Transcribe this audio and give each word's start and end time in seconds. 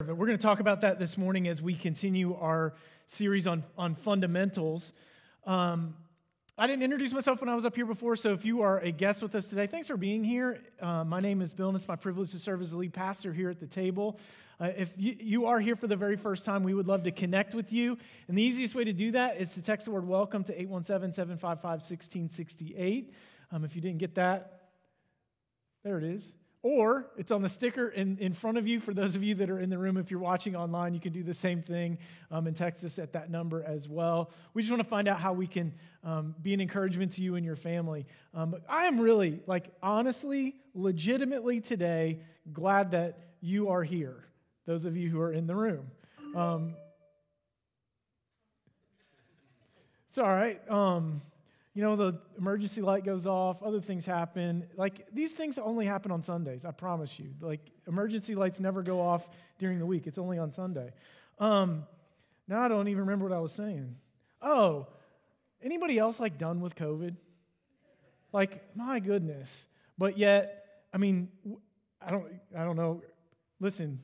We're 0.00 0.14
going 0.14 0.38
to 0.38 0.42
talk 0.42 0.60
about 0.60 0.82
that 0.82 1.00
this 1.00 1.18
morning 1.18 1.48
as 1.48 1.60
we 1.60 1.74
continue 1.74 2.36
our 2.36 2.74
series 3.06 3.48
on, 3.48 3.64
on 3.76 3.96
fundamentals. 3.96 4.92
Um, 5.44 5.96
I 6.56 6.68
didn't 6.68 6.84
introduce 6.84 7.12
myself 7.12 7.40
when 7.40 7.48
I 7.48 7.56
was 7.56 7.66
up 7.66 7.74
here 7.74 7.84
before, 7.84 8.14
so 8.14 8.32
if 8.32 8.44
you 8.44 8.62
are 8.62 8.78
a 8.78 8.92
guest 8.92 9.22
with 9.22 9.34
us 9.34 9.48
today, 9.48 9.66
thanks 9.66 9.88
for 9.88 9.96
being 9.96 10.22
here. 10.22 10.62
Uh, 10.80 11.02
my 11.02 11.18
name 11.18 11.42
is 11.42 11.52
Bill, 11.52 11.66
and 11.66 11.76
it's 11.76 11.88
my 11.88 11.96
privilege 11.96 12.30
to 12.30 12.38
serve 12.38 12.60
as 12.60 12.70
the 12.70 12.76
lead 12.76 12.92
pastor 12.94 13.32
here 13.32 13.50
at 13.50 13.58
the 13.58 13.66
table. 13.66 14.20
Uh, 14.60 14.70
if 14.76 14.92
you, 14.96 15.16
you, 15.18 15.46
are 15.46 15.58
here 15.58 15.74
for 15.74 15.88
the 15.88 15.96
very 15.96 16.16
first 16.16 16.44
time, 16.44 16.62
we 16.62 16.74
would 16.74 16.86
love 16.86 17.02
to 17.02 17.10
connect 17.10 17.52
with 17.52 17.72
you. 17.72 17.98
And 18.28 18.38
the 18.38 18.42
easiest 18.42 18.76
way 18.76 18.84
to 18.84 18.92
do 18.92 19.10
that 19.10 19.40
is 19.40 19.50
to 19.54 19.62
text 19.62 19.86
the 19.86 19.90
word 19.90 20.06
welcome 20.06 20.44
to 20.44 20.52
817 20.52 21.12
755 21.12 21.80
1668. 21.80 23.12
Um, 23.50 23.64
if 23.64 23.74
you 23.74 23.82
didn't 23.82 23.98
get 23.98 24.14
that, 24.14 24.68
there 25.82 25.98
it 25.98 26.04
is. 26.04 26.32
Or 26.62 27.06
it's 27.16 27.30
on 27.30 27.42
the 27.42 27.48
sticker 27.48 27.88
in, 27.88 28.18
in 28.18 28.32
front 28.32 28.58
of 28.58 28.66
you. 28.66 28.80
For 28.80 28.92
those 28.92 29.14
of 29.14 29.22
you 29.22 29.36
that 29.36 29.48
are 29.48 29.60
in 29.60 29.70
the 29.70 29.78
room, 29.78 29.96
if 29.96 30.10
you're 30.10 30.18
watching 30.18 30.56
online, 30.56 30.92
you 30.92 30.98
can 30.98 31.12
do 31.12 31.22
the 31.22 31.32
same 31.32 31.62
thing 31.62 31.98
um, 32.32 32.48
and 32.48 32.56
text 32.56 32.82
us 32.82 32.98
at 32.98 33.12
that 33.12 33.30
number 33.30 33.62
as 33.62 33.88
well. 33.88 34.32
We 34.54 34.62
just 34.62 34.72
want 34.72 34.82
to 34.82 34.88
find 34.88 35.06
out 35.06 35.20
how 35.20 35.32
we 35.32 35.46
can 35.46 35.72
um, 36.02 36.34
be 36.42 36.52
an 36.54 36.60
encouragement 36.60 37.12
to 37.12 37.22
you 37.22 37.36
and 37.36 37.46
your 37.46 37.54
family. 37.54 38.06
Um, 38.34 38.56
I 38.68 38.86
am 38.86 38.98
really, 38.98 39.40
like, 39.46 39.72
honestly, 39.82 40.56
legitimately 40.74 41.60
today 41.60 42.20
glad 42.52 42.90
that 42.90 43.20
you 43.40 43.68
are 43.68 43.84
here, 43.84 44.24
those 44.66 44.84
of 44.84 44.96
you 44.96 45.08
who 45.10 45.20
are 45.20 45.32
in 45.32 45.46
the 45.46 45.54
room. 45.54 45.86
Um, 46.34 46.74
it's 50.08 50.18
all 50.18 50.24
right. 50.24 50.60
You 51.74 51.82
know, 51.82 51.96
the 51.96 52.18
emergency 52.36 52.82
light 52.82 53.04
goes 53.04 53.26
off, 53.26 53.62
other 53.62 53.80
things 53.80 54.04
happen. 54.04 54.66
Like, 54.76 55.06
these 55.12 55.32
things 55.32 55.58
only 55.58 55.86
happen 55.86 56.10
on 56.10 56.22
Sundays, 56.22 56.64
I 56.64 56.72
promise 56.72 57.18
you. 57.18 57.34
Like, 57.40 57.60
emergency 57.86 58.34
lights 58.34 58.58
never 58.58 58.82
go 58.82 59.00
off 59.00 59.28
during 59.58 59.78
the 59.78 59.86
week, 59.86 60.06
it's 60.06 60.18
only 60.18 60.38
on 60.38 60.50
Sunday. 60.50 60.92
Um, 61.38 61.84
now 62.48 62.62
I 62.62 62.68
don't 62.68 62.88
even 62.88 63.00
remember 63.00 63.28
what 63.28 63.36
I 63.36 63.40
was 63.40 63.52
saying. 63.52 63.96
Oh, 64.40 64.88
anybody 65.62 65.98
else 65.98 66.18
like 66.18 66.38
done 66.38 66.60
with 66.60 66.74
COVID? 66.74 67.16
Like, 68.32 68.76
my 68.76 69.00
goodness. 69.00 69.66
But 69.96 70.18
yet, 70.18 70.64
I 70.92 70.98
mean, 70.98 71.28
I 72.00 72.10
don't, 72.10 72.26
I 72.56 72.64
don't 72.64 72.76
know. 72.76 73.02
Listen, 73.60 74.00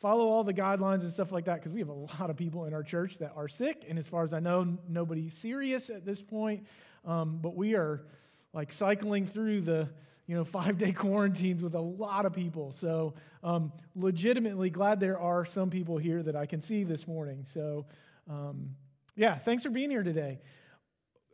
follow 0.00 0.28
all 0.28 0.44
the 0.44 0.54
guidelines 0.54 1.00
and 1.00 1.12
stuff 1.12 1.32
like 1.32 1.46
that 1.46 1.56
because 1.56 1.72
we 1.72 1.80
have 1.80 1.88
a 1.88 1.92
lot 1.92 2.30
of 2.30 2.36
people 2.36 2.64
in 2.64 2.74
our 2.74 2.82
church 2.82 3.18
that 3.18 3.32
are 3.36 3.48
sick. 3.48 3.84
And 3.88 3.98
as 3.98 4.08
far 4.08 4.24
as 4.24 4.34
I 4.34 4.40
know, 4.40 4.78
nobody 4.88 5.30
serious 5.30 5.90
at 5.90 6.04
this 6.04 6.22
point. 6.22 6.66
Um, 7.04 7.38
but 7.40 7.54
we 7.54 7.74
are 7.74 8.04
like 8.52 8.72
cycling 8.72 9.26
through 9.26 9.62
the 9.62 9.88
you 10.26 10.34
know 10.34 10.44
five 10.44 10.78
day 10.78 10.92
quarantines 10.92 11.62
with 11.62 11.74
a 11.74 11.80
lot 11.80 12.26
of 12.26 12.32
people. 12.32 12.72
So 12.72 13.14
um, 13.42 13.72
legitimately 13.94 14.70
glad 14.70 15.00
there 15.00 15.18
are 15.18 15.44
some 15.44 15.70
people 15.70 15.98
here 15.98 16.22
that 16.22 16.36
I 16.36 16.46
can 16.46 16.60
see 16.60 16.84
this 16.84 17.06
morning. 17.06 17.44
So 17.48 17.86
um, 18.28 18.70
yeah, 19.16 19.36
thanks 19.36 19.64
for 19.64 19.70
being 19.70 19.90
here 19.90 20.02
today. 20.02 20.40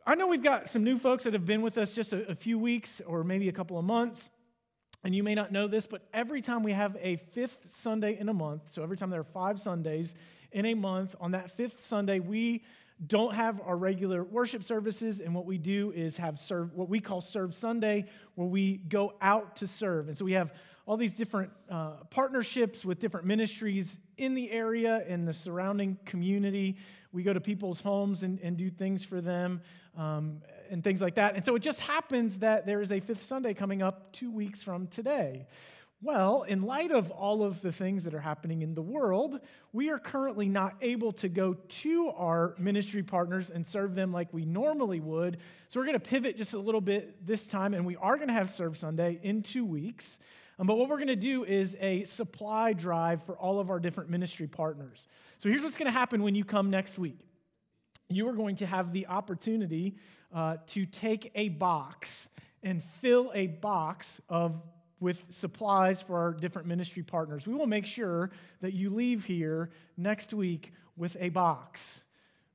I 0.05 0.15
know 0.15 0.27
we've 0.27 0.43
got 0.43 0.69
some 0.69 0.83
new 0.83 0.97
folks 0.97 1.25
that 1.25 1.33
have 1.33 1.45
been 1.45 1.61
with 1.61 1.77
us 1.77 1.93
just 1.93 2.11
a, 2.11 2.27
a 2.31 2.35
few 2.35 2.57
weeks 2.57 3.01
or 3.05 3.23
maybe 3.23 3.49
a 3.49 3.51
couple 3.51 3.77
of 3.77 3.85
months. 3.85 4.29
And 5.03 5.15
you 5.15 5.23
may 5.23 5.33
not 5.33 5.51
know 5.51 5.67
this, 5.67 5.87
but 5.87 6.03
every 6.13 6.41
time 6.41 6.63
we 6.63 6.73
have 6.73 6.95
a 7.01 7.15
fifth 7.31 7.71
Sunday 7.71 8.17
in 8.19 8.29
a 8.29 8.33
month, 8.33 8.71
so 8.71 8.83
every 8.83 8.97
time 8.97 9.09
there 9.09 9.21
are 9.21 9.23
five 9.23 9.59
Sundays 9.59 10.13
in 10.51 10.65
a 10.65 10.73
month, 10.75 11.15
on 11.19 11.31
that 11.31 11.51
fifth 11.51 11.83
Sunday, 11.83 12.19
we 12.19 12.63
don't 13.07 13.33
have 13.33 13.59
our 13.65 13.75
regular 13.75 14.23
worship 14.23 14.63
services, 14.63 15.19
and 15.19 15.33
what 15.33 15.45
we 15.45 15.57
do 15.57 15.91
is 15.95 16.17
have 16.17 16.37
serve 16.37 16.75
what 16.75 16.87
we 16.87 16.99
call 16.99 17.19
Serve 17.19 17.53
Sunday, 17.55 18.05
where 18.35 18.47
we 18.47 18.77
go 18.77 19.15
out 19.21 19.55
to 19.55 19.67
serve. 19.67 20.07
And 20.07 20.15
so 20.15 20.23
we 20.23 20.33
have 20.33 20.53
all 20.91 20.97
these 20.97 21.13
different 21.13 21.49
uh, 21.69 21.91
partnerships 22.09 22.83
with 22.83 22.99
different 22.99 23.25
ministries 23.25 23.97
in 24.17 24.35
the 24.35 24.51
area 24.51 25.01
and 25.07 25.25
the 25.25 25.33
surrounding 25.33 25.97
community. 26.03 26.75
We 27.13 27.23
go 27.23 27.31
to 27.31 27.39
people's 27.39 27.79
homes 27.79 28.23
and, 28.23 28.41
and 28.41 28.57
do 28.57 28.69
things 28.69 29.01
for 29.01 29.21
them. 29.21 29.61
Um, 29.95 30.41
and 30.69 30.83
things 30.83 31.01
like 31.01 31.15
that. 31.15 31.35
And 31.35 31.43
so 31.43 31.55
it 31.55 31.61
just 31.61 31.79
happens 31.81 32.39
that 32.39 32.65
there 32.65 32.81
is 32.81 32.91
a 32.91 32.99
fifth 33.01 33.23
Sunday 33.23 33.53
coming 33.53 33.81
up 33.81 34.11
two 34.13 34.31
weeks 34.31 34.63
from 34.63 34.87
today. 34.87 35.47
Well, 36.01 36.43
in 36.43 36.63
light 36.63 36.91
of 36.91 37.11
all 37.11 37.43
of 37.43 37.61
the 37.61 37.71
things 37.71 38.05
that 38.05 38.13
are 38.13 38.21
happening 38.21 38.61
in 38.61 38.73
the 38.73 38.81
world, 38.81 39.39
we 39.71 39.91
are 39.91 39.99
currently 39.99 40.49
not 40.49 40.75
able 40.81 41.11
to 41.13 41.29
go 41.29 41.53
to 41.53 42.09
our 42.17 42.55
ministry 42.57 43.03
partners 43.03 43.49
and 43.49 43.67
serve 43.67 43.95
them 43.95 44.11
like 44.11 44.33
we 44.33 44.45
normally 44.45 44.99
would. 44.99 45.37
So 45.67 45.79
we're 45.79 45.85
going 45.85 45.99
to 45.99 46.09
pivot 46.09 46.37
just 46.37 46.53
a 46.53 46.59
little 46.59 46.81
bit 46.81 47.25
this 47.25 47.45
time, 47.47 47.73
and 47.73 47.85
we 47.85 47.97
are 47.97 48.15
going 48.15 48.29
to 48.29 48.33
have 48.33 48.53
Serve 48.53 48.77
Sunday 48.77 49.19
in 49.21 49.43
two 49.43 49.63
weeks. 49.63 50.19
Um, 50.61 50.67
but 50.67 50.77
what 50.77 50.89
we're 50.89 50.97
going 50.97 51.07
to 51.07 51.15
do 51.15 51.43
is 51.43 51.75
a 51.81 52.03
supply 52.03 52.73
drive 52.73 53.23
for 53.23 53.35
all 53.35 53.59
of 53.59 53.71
our 53.71 53.79
different 53.79 54.11
ministry 54.11 54.45
partners. 54.45 55.07
So 55.39 55.49
here's 55.49 55.63
what's 55.63 55.75
going 55.75 55.87
to 55.87 55.91
happen 55.91 56.21
when 56.21 56.35
you 56.35 56.45
come 56.45 56.69
next 56.69 56.99
week 56.99 57.19
you 58.09 58.27
are 58.27 58.33
going 58.33 58.57
to 58.57 58.65
have 58.65 58.91
the 58.91 59.07
opportunity 59.07 59.95
uh, 60.35 60.57
to 60.67 60.85
take 60.85 61.31
a 61.33 61.47
box 61.47 62.27
and 62.61 62.83
fill 63.01 63.31
a 63.33 63.47
box 63.47 64.19
of 64.27 64.61
with 64.99 65.23
supplies 65.29 66.01
for 66.01 66.19
our 66.19 66.33
different 66.33 66.67
ministry 66.67 67.03
partners. 67.03 67.47
We 67.47 67.53
will 67.55 67.67
make 67.67 67.85
sure 67.85 68.29
that 68.59 68.73
you 68.73 68.89
leave 68.89 69.23
here 69.23 69.71
next 69.95 70.33
week 70.33 70.73
with 70.97 71.15
a 71.21 71.29
box 71.29 72.03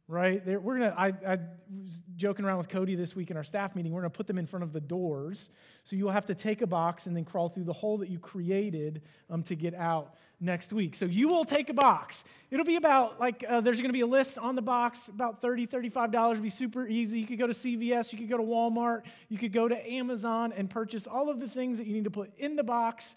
right? 0.09 0.44
They're, 0.44 0.61
we're 0.61 0.78
gonna. 0.78 0.94
I, 0.97 1.09
I 1.09 1.39
was 1.83 2.03
joking 2.17 2.44
around 2.44 2.59
with 2.59 2.69
Cody 2.69 2.94
this 2.94 3.17
week 3.17 3.31
in 3.31 3.37
our 3.37 3.43
staff 3.43 3.75
meeting. 3.75 3.93
We're 3.93 4.03
gonna 4.03 4.11
put 4.11 4.27
them 4.27 4.39
in 4.39 4.47
front 4.47 4.62
of 4.62 4.72
the 4.72 4.81
doors, 4.81 5.50
so 5.84 5.97
you'll 5.97 6.12
have 6.12 6.27
to 6.27 6.34
take 6.34 6.62
a 6.62 6.67
box 6.67 7.06
and 7.06 7.17
then 7.17 7.25
crawl 7.25 7.49
through 7.49 7.65
the 7.65 7.72
hole 7.72 7.99
that 7.99 8.09
you 8.09 8.19
created 8.19 9.03
um, 9.31 9.43
to 9.44 9.56
get 9.56 9.75
out 9.75 10.15
next 10.39 10.72
week. 10.72 10.94
So 10.94 11.06
you 11.06 11.28
will 11.28 11.44
take 11.44 11.71
a 11.71 11.75
box. 11.75 12.22
It'll 12.50 12.65
be 12.65 12.77
about 12.77 13.19
like 13.19 13.44
uh, 13.49 13.61
there's 13.61 13.81
gonna 13.81 13.93
be 13.93 14.03
a 14.03 14.06
list 14.06 14.39
on 14.39 14.55
the 14.55 14.62
box 14.62 15.09
about 15.09 15.43
30 15.43 15.67
35 15.67 16.12
dollars. 16.12 16.41
Be 16.41 16.50
super 16.50 16.87
easy. 16.87 17.19
You 17.21 17.27
could 17.27 17.38
go 17.38 17.49
to 17.49 17.55
CVS, 17.55 18.12
you 18.12 18.19
could 18.19 18.31
go 18.31 18.37
to 18.37 18.44
Walmart, 18.44 19.03
you 19.28 19.38
could 19.38 19.53
go 19.53 19.67
to 19.67 19.91
Amazon 19.93 20.53
and 20.56 20.71
purchase 20.71 21.09
all 21.09 21.31
of 21.31 21.41
the 21.41 21.49
things 21.49 21.78
that 21.78 21.87
you 21.87 21.94
need 21.94 22.05
to 22.05 22.11
put 22.11 22.31
in 22.38 22.55
the 22.55 22.65
box 22.65 23.17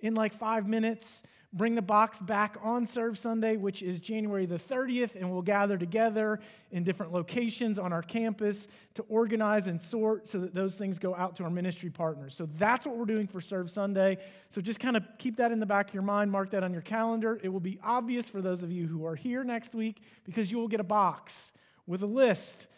in 0.00 0.14
like 0.14 0.32
five 0.32 0.68
minutes 0.68 1.24
bring 1.52 1.74
the 1.74 1.82
box 1.82 2.20
back 2.20 2.56
on 2.62 2.86
Serve 2.86 3.16
Sunday, 3.16 3.56
which 3.56 3.82
is 3.82 3.98
January 4.00 4.44
the 4.44 4.58
30th, 4.58 5.14
and 5.14 5.30
we'll 5.30 5.40
gather 5.40 5.78
together 5.78 6.40
in 6.70 6.84
different 6.84 7.12
locations 7.12 7.78
on 7.78 7.92
our 7.92 8.02
campus 8.02 8.68
to 8.94 9.02
organize 9.08 9.66
and 9.66 9.80
sort 9.80 10.28
so 10.28 10.40
that 10.40 10.52
those 10.52 10.74
things 10.74 10.98
go 10.98 11.14
out 11.14 11.36
to 11.36 11.44
our 11.44 11.50
ministry 11.50 11.88
partners. 11.88 12.34
So 12.34 12.46
that's 12.56 12.86
what 12.86 12.96
we're 12.96 13.06
doing 13.06 13.26
for 13.26 13.40
Serve 13.40 13.70
Sunday. 13.70 14.18
So 14.50 14.60
just 14.60 14.78
kind 14.78 14.96
of 14.96 15.04
keep 15.16 15.36
that 15.36 15.50
in 15.50 15.58
the 15.58 15.66
back 15.66 15.88
of 15.88 15.94
your 15.94 16.02
mind, 16.02 16.30
mark 16.30 16.50
that 16.50 16.62
on 16.62 16.72
your 16.72 16.82
calendar. 16.82 17.40
It 17.42 17.48
will 17.48 17.60
be 17.60 17.78
obvious 17.82 18.28
for 18.28 18.42
those 18.42 18.62
of 18.62 18.70
you 18.70 18.86
who 18.86 19.06
are 19.06 19.16
here 19.16 19.42
next 19.42 19.74
week 19.74 20.02
because 20.24 20.50
you 20.50 20.58
will 20.58 20.68
get 20.68 20.80
a 20.80 20.84
box 20.84 21.52
with 21.86 22.02
a 22.02 22.06
list. 22.06 22.68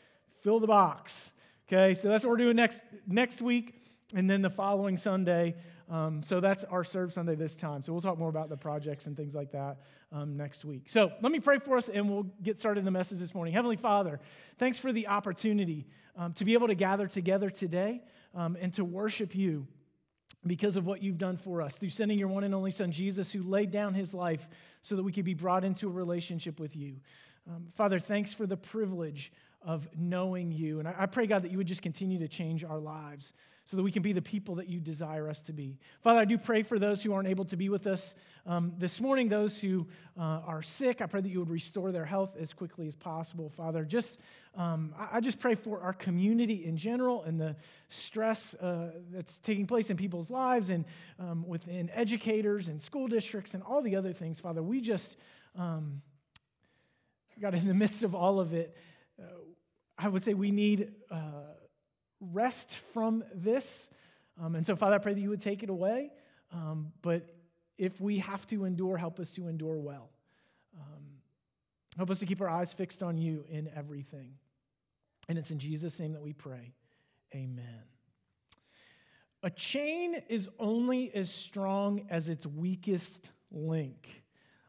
Fill 0.43 0.61
the 0.61 0.69
box. 0.69 1.33
Okay, 1.69 1.95
so 1.95 2.09
that's 2.09 2.25
what 2.25 2.31
we're 2.31 2.37
doing 2.37 2.57
next, 2.57 2.83
next 3.07 3.43
week. 3.43 3.75
And 4.15 4.29
then 4.29 4.43
the 4.43 4.51
following 4.51 4.97
Sunday, 4.97 5.55
um, 5.91 6.23
so 6.23 6.39
that's 6.39 6.63
our 6.65 6.85
Serve 6.85 7.13
Sunday 7.13 7.35
this 7.35 7.57
time. 7.57 7.83
So 7.83 7.93
we'll 7.93 8.01
talk 8.01 8.17
more 8.17 8.29
about 8.29 8.49
the 8.49 8.57
projects 8.57 9.07
and 9.07 9.17
things 9.17 9.35
like 9.35 9.51
that 9.51 9.79
um, 10.13 10.37
next 10.37 10.65
week. 10.65 10.85
So 10.89 11.11
let 11.21 11.33
me 11.33 11.41
pray 11.41 11.59
for 11.59 11.77
us 11.77 11.89
and 11.89 12.09
we'll 12.09 12.29
get 12.43 12.61
started 12.61 12.79
in 12.79 12.85
the 12.85 12.93
message 12.93 13.19
this 13.19 13.35
morning. 13.35 13.53
Heavenly 13.53 13.77
Father, 13.77 14.21
thanks 14.57 14.79
for 14.79 14.93
the 14.93 15.09
opportunity 15.09 15.89
um, 16.17 16.33
to 16.35 16.45
be 16.45 16.55
able 16.55 16.69
to 16.69 16.77
gather 16.77 17.09
together 17.09 17.51
today 17.51 18.03
um, 18.37 18.57
and 18.61 18.73
to 18.75 18.85
worship 18.85 19.35
you 19.35 19.67
because 20.47 20.77
of 20.77 20.87
what 20.87 21.03
you've 21.03 21.19
done 21.19 21.37
for 21.37 21.61
us 21.61 21.75
through 21.75 21.91
sending 21.91 22.19
your 22.19 22.29
one 22.29 22.45
and 22.45 22.55
only 22.55 22.71
Son, 22.71 22.93
Jesus, 22.93 23.33
who 23.33 23.43
laid 23.43 23.73
down 23.73 23.93
his 23.93 24.15
life 24.15 24.49
so 24.83 24.95
that 24.95 25.03
we 25.03 25.11
could 25.11 25.25
be 25.25 25.35
brought 25.35 25.65
into 25.65 25.89
a 25.89 25.93
relationship 25.93 26.61
with 26.61 26.77
you. 26.77 27.01
Um, 27.49 27.67
Father, 27.75 27.99
thanks 27.99 28.33
for 28.33 28.47
the 28.47 28.57
privilege 28.57 29.33
of 29.63 29.89
knowing 29.97 30.53
you. 30.53 30.79
And 30.79 30.89
I, 30.89 31.07
pray, 31.07 31.27
God, 31.27 31.43
that 31.43 31.51
you 31.51 31.59
would 31.59 31.67
just 31.67 31.83
continue 31.83 32.19
to 32.21 32.29
change 32.29 32.65
our 32.65 32.79
lives 32.79 33.33
so 33.65 33.77
that 33.77 33.83
we 33.83 33.93
can 33.93 34.03
be 34.03 34.13
the 34.13 34.23
people 34.23 34.57
that 34.57 34.69
you 34.69 34.81
desire 34.81 35.29
us 35.29 35.43
to 35.43 35.53
be. 35.53 35.79
Father, 36.03 36.19
I 36.19 36.25
do 36.25 36.39
pray 36.39 36.63
for 36.63 36.79
those 36.79 37.03
who 37.03 37.13
aren't 37.13 37.29
able 37.29 37.45
to 37.45 37.57
be 37.57 37.69
with 37.69 37.87
us 37.87 38.15
um, 38.47 38.73
this 38.79 39.01
morning, 39.01 39.29
those 39.29 39.61
who 39.61 39.87
uh, 40.19 40.23
are 40.23 40.63
sick. 40.63 41.01
I 41.01 41.07
pray 41.07 41.21
that 41.21 41.29
you 41.29 41.39
would 41.39 41.51
restore 41.51 41.93
their 41.93 42.07
health 42.07 42.37
as 42.41 42.53
quickly 42.53 42.89
as 42.89 42.97
possible. 42.97 43.49
Father, 43.49 43.85
just 43.85 44.19
um, 44.57 44.93
I, 44.99 45.19
I, 45.19 45.21
just 45.21 45.39
pray 45.39 45.55
for 45.55 45.81
our 45.83 45.93
community 45.93 46.65
in 46.65 46.77
general 46.77 47.23
and 47.23 47.41
the 47.41 47.55
stress 47.89 48.55
uh, 48.55 48.91
that's 49.13 49.39
taking 49.39 49.67
place 49.67 49.91
in 49.91 49.97
people's 49.97 50.31
lives 50.31 50.71
and 50.71 50.85
um, 51.21 51.47
within 51.47 51.91
educators 51.95 52.67
and 52.67 52.83
school 52.83 53.07
districts 53.07 53.55
and 53.55 53.63
all 53.63 53.83
the 53.83 53.95
other 53.95 54.13
things. 54.13 54.41
Father, 54.41 54.63
we 54.63 54.81
just, 54.81 55.17
um, 55.55 56.03
God, 57.41 57.55
in 57.55 57.69
the 57.69 57.75
midst 57.75 58.03
of 58.03 58.17
all 58.17 58.41
of 58.41 58.53
it, 58.53 58.77
uh, 59.21 59.27
I 60.03 60.09
would 60.09 60.25
say 60.25 60.35
we 60.35 60.51
need. 60.51 60.93
Uh, 61.11 61.51
rest 62.21 62.77
from 62.93 63.25
this. 63.35 63.91
Um, 64.41 64.55
and 64.55 64.67
so, 64.67 64.77
Father, 64.77 64.95
I 64.95 64.99
pray 64.99 65.15
that 65.15 65.21
you 65.21 65.31
would 65.31 65.41
take 65.41 65.63
it 65.63 65.71
away. 65.71 66.11
Um, 66.53 66.93
but 67.03 67.35
if 67.79 68.01
we 68.01 68.19
have 68.19 68.47
to 68.49 68.65
endure, 68.65 68.97
help 68.97 69.19
us 69.19 69.33
to 69.33 69.49
endure 69.49 69.79
well. 69.79 70.11
Um, 70.79 71.05
help 71.97 72.11
us 72.11 72.19
to 72.21 72.27
keep 72.27 72.41
our 72.41 72.49
eyes 72.49 72.73
fixed 72.73 73.03
on 73.03 73.17
you 73.17 73.45
in 73.49 73.69
everything. 73.75 74.35
And 75.29 75.39
it's 75.39 75.51
in 75.51 75.59
Jesus' 75.59 75.99
name 75.99 76.13
that 76.13 76.23
we 76.23 76.33
pray. 76.33 76.75
Amen. 77.35 77.85
A 79.43 79.51
chain 79.51 80.17
is 80.29 80.51
only 80.59 81.15
as 81.15 81.33
strong 81.33 82.07
as 82.11 82.29
its 82.29 82.47
weakest 82.47 83.31
link. 83.51 84.23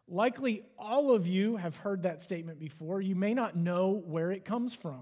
Likely 0.07 0.63
all 0.77 1.13
of 1.13 1.27
you 1.27 1.57
have 1.57 1.75
heard 1.75 2.03
that 2.03 2.21
statement 2.21 2.59
before. 2.59 3.01
You 3.01 3.15
may 3.15 3.33
not 3.33 3.55
know 3.55 4.01
where 4.05 4.31
it 4.31 4.45
comes 4.45 4.73
from. 4.73 5.01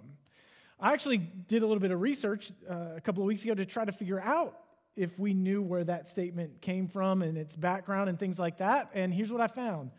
I 0.79 0.93
actually 0.93 1.17
did 1.17 1.61
a 1.61 1.67
little 1.67 1.81
bit 1.81 1.91
of 1.91 1.99
research 1.99 2.51
uh, 2.69 2.95
a 2.95 3.01
couple 3.01 3.21
of 3.21 3.27
weeks 3.27 3.43
ago 3.43 3.53
to 3.53 3.65
try 3.65 3.83
to 3.83 3.91
figure 3.91 4.19
out 4.19 4.57
if 4.95 5.19
we 5.19 5.33
knew 5.33 5.61
where 5.61 5.83
that 5.83 6.07
statement 6.07 6.61
came 6.61 6.87
from 6.87 7.21
and 7.21 7.37
its 7.37 7.55
background 7.55 8.09
and 8.09 8.17
things 8.17 8.39
like 8.39 8.57
that. 8.59 8.89
And 8.93 9.13
here's 9.13 9.31
what 9.31 9.41
I 9.41 9.47
found 9.47 9.91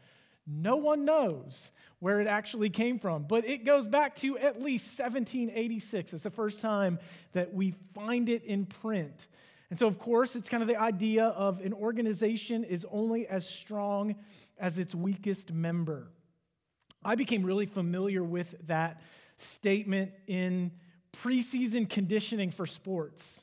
no 0.46 0.76
one 0.76 1.04
knows 1.04 1.70
where 2.00 2.20
it 2.20 2.26
actually 2.26 2.70
came 2.70 2.98
from, 2.98 3.24
but 3.24 3.46
it 3.46 3.64
goes 3.64 3.86
back 3.86 4.16
to 4.16 4.38
at 4.38 4.60
least 4.60 4.98
1786. 4.98 6.14
It's 6.14 6.22
the 6.22 6.30
first 6.30 6.60
time 6.60 6.98
that 7.32 7.52
we 7.52 7.74
find 7.94 8.28
it 8.28 8.42
in 8.44 8.64
print. 8.64 9.28
And 9.68 9.78
so, 9.78 9.86
of 9.86 9.98
course, 9.98 10.34
it's 10.34 10.48
kind 10.48 10.62
of 10.62 10.66
the 10.66 10.80
idea 10.80 11.26
of 11.26 11.60
an 11.60 11.72
organization 11.74 12.64
is 12.64 12.86
only 12.90 13.26
as 13.26 13.48
strong 13.48 14.16
as 14.58 14.78
its 14.78 14.94
weakest 14.94 15.52
member. 15.52 16.08
I 17.04 17.14
became 17.14 17.44
really 17.44 17.66
familiar 17.66 18.24
with 18.24 18.54
that 18.66 19.00
statement 19.40 20.12
in 20.26 20.72
preseason 21.12 21.88
conditioning 21.88 22.50
for 22.50 22.66
sports 22.66 23.42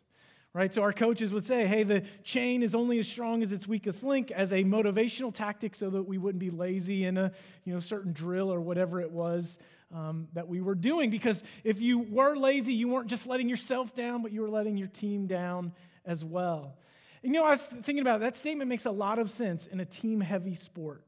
right? 0.57 0.73
So 0.73 0.81
our 0.81 0.91
coaches 0.91 1.31
would 1.33 1.45
say, 1.45 1.67
hey, 1.67 1.83
the 1.83 2.01
chain 2.23 2.63
is 2.63 2.73
only 2.73 2.97
as 2.97 3.07
strong 3.07 3.43
as 3.43 3.51
its 3.51 3.67
weakest 3.67 4.03
link 4.03 4.31
as 4.31 4.51
a 4.51 4.63
motivational 4.63 5.31
tactic 5.31 5.75
so 5.75 5.91
that 5.91 6.01
we 6.01 6.17
wouldn't 6.17 6.39
be 6.39 6.49
lazy 6.49 7.05
in 7.05 7.15
a 7.15 7.31
you 7.63 7.75
know, 7.75 7.79
certain 7.79 8.11
drill 8.11 8.51
or 8.51 8.59
whatever 8.59 8.99
it 8.99 9.11
was 9.11 9.59
um, 9.93 10.27
that 10.33 10.47
we 10.47 10.59
were 10.59 10.73
doing. 10.73 11.11
Because 11.11 11.43
if 11.63 11.79
you 11.79 11.99
were 11.99 12.35
lazy, 12.35 12.73
you 12.73 12.87
weren't 12.87 13.05
just 13.05 13.27
letting 13.27 13.47
yourself 13.47 13.93
down, 13.93 14.23
but 14.23 14.31
you 14.31 14.41
were 14.41 14.49
letting 14.49 14.77
your 14.77 14.87
team 14.87 15.27
down 15.27 15.73
as 16.05 16.25
well. 16.25 16.75
And 17.21 17.35
you 17.35 17.39
know, 17.39 17.45
I 17.45 17.51
was 17.51 17.61
thinking 17.61 17.99
about 17.99 18.15
it, 18.15 18.21
that 18.21 18.35
statement 18.35 18.67
makes 18.67 18.85
a 18.85 18.91
lot 18.91 19.19
of 19.19 19.29
sense 19.29 19.67
in 19.67 19.79
a 19.79 19.85
team 19.85 20.21
heavy 20.21 20.55
sport. 20.55 21.03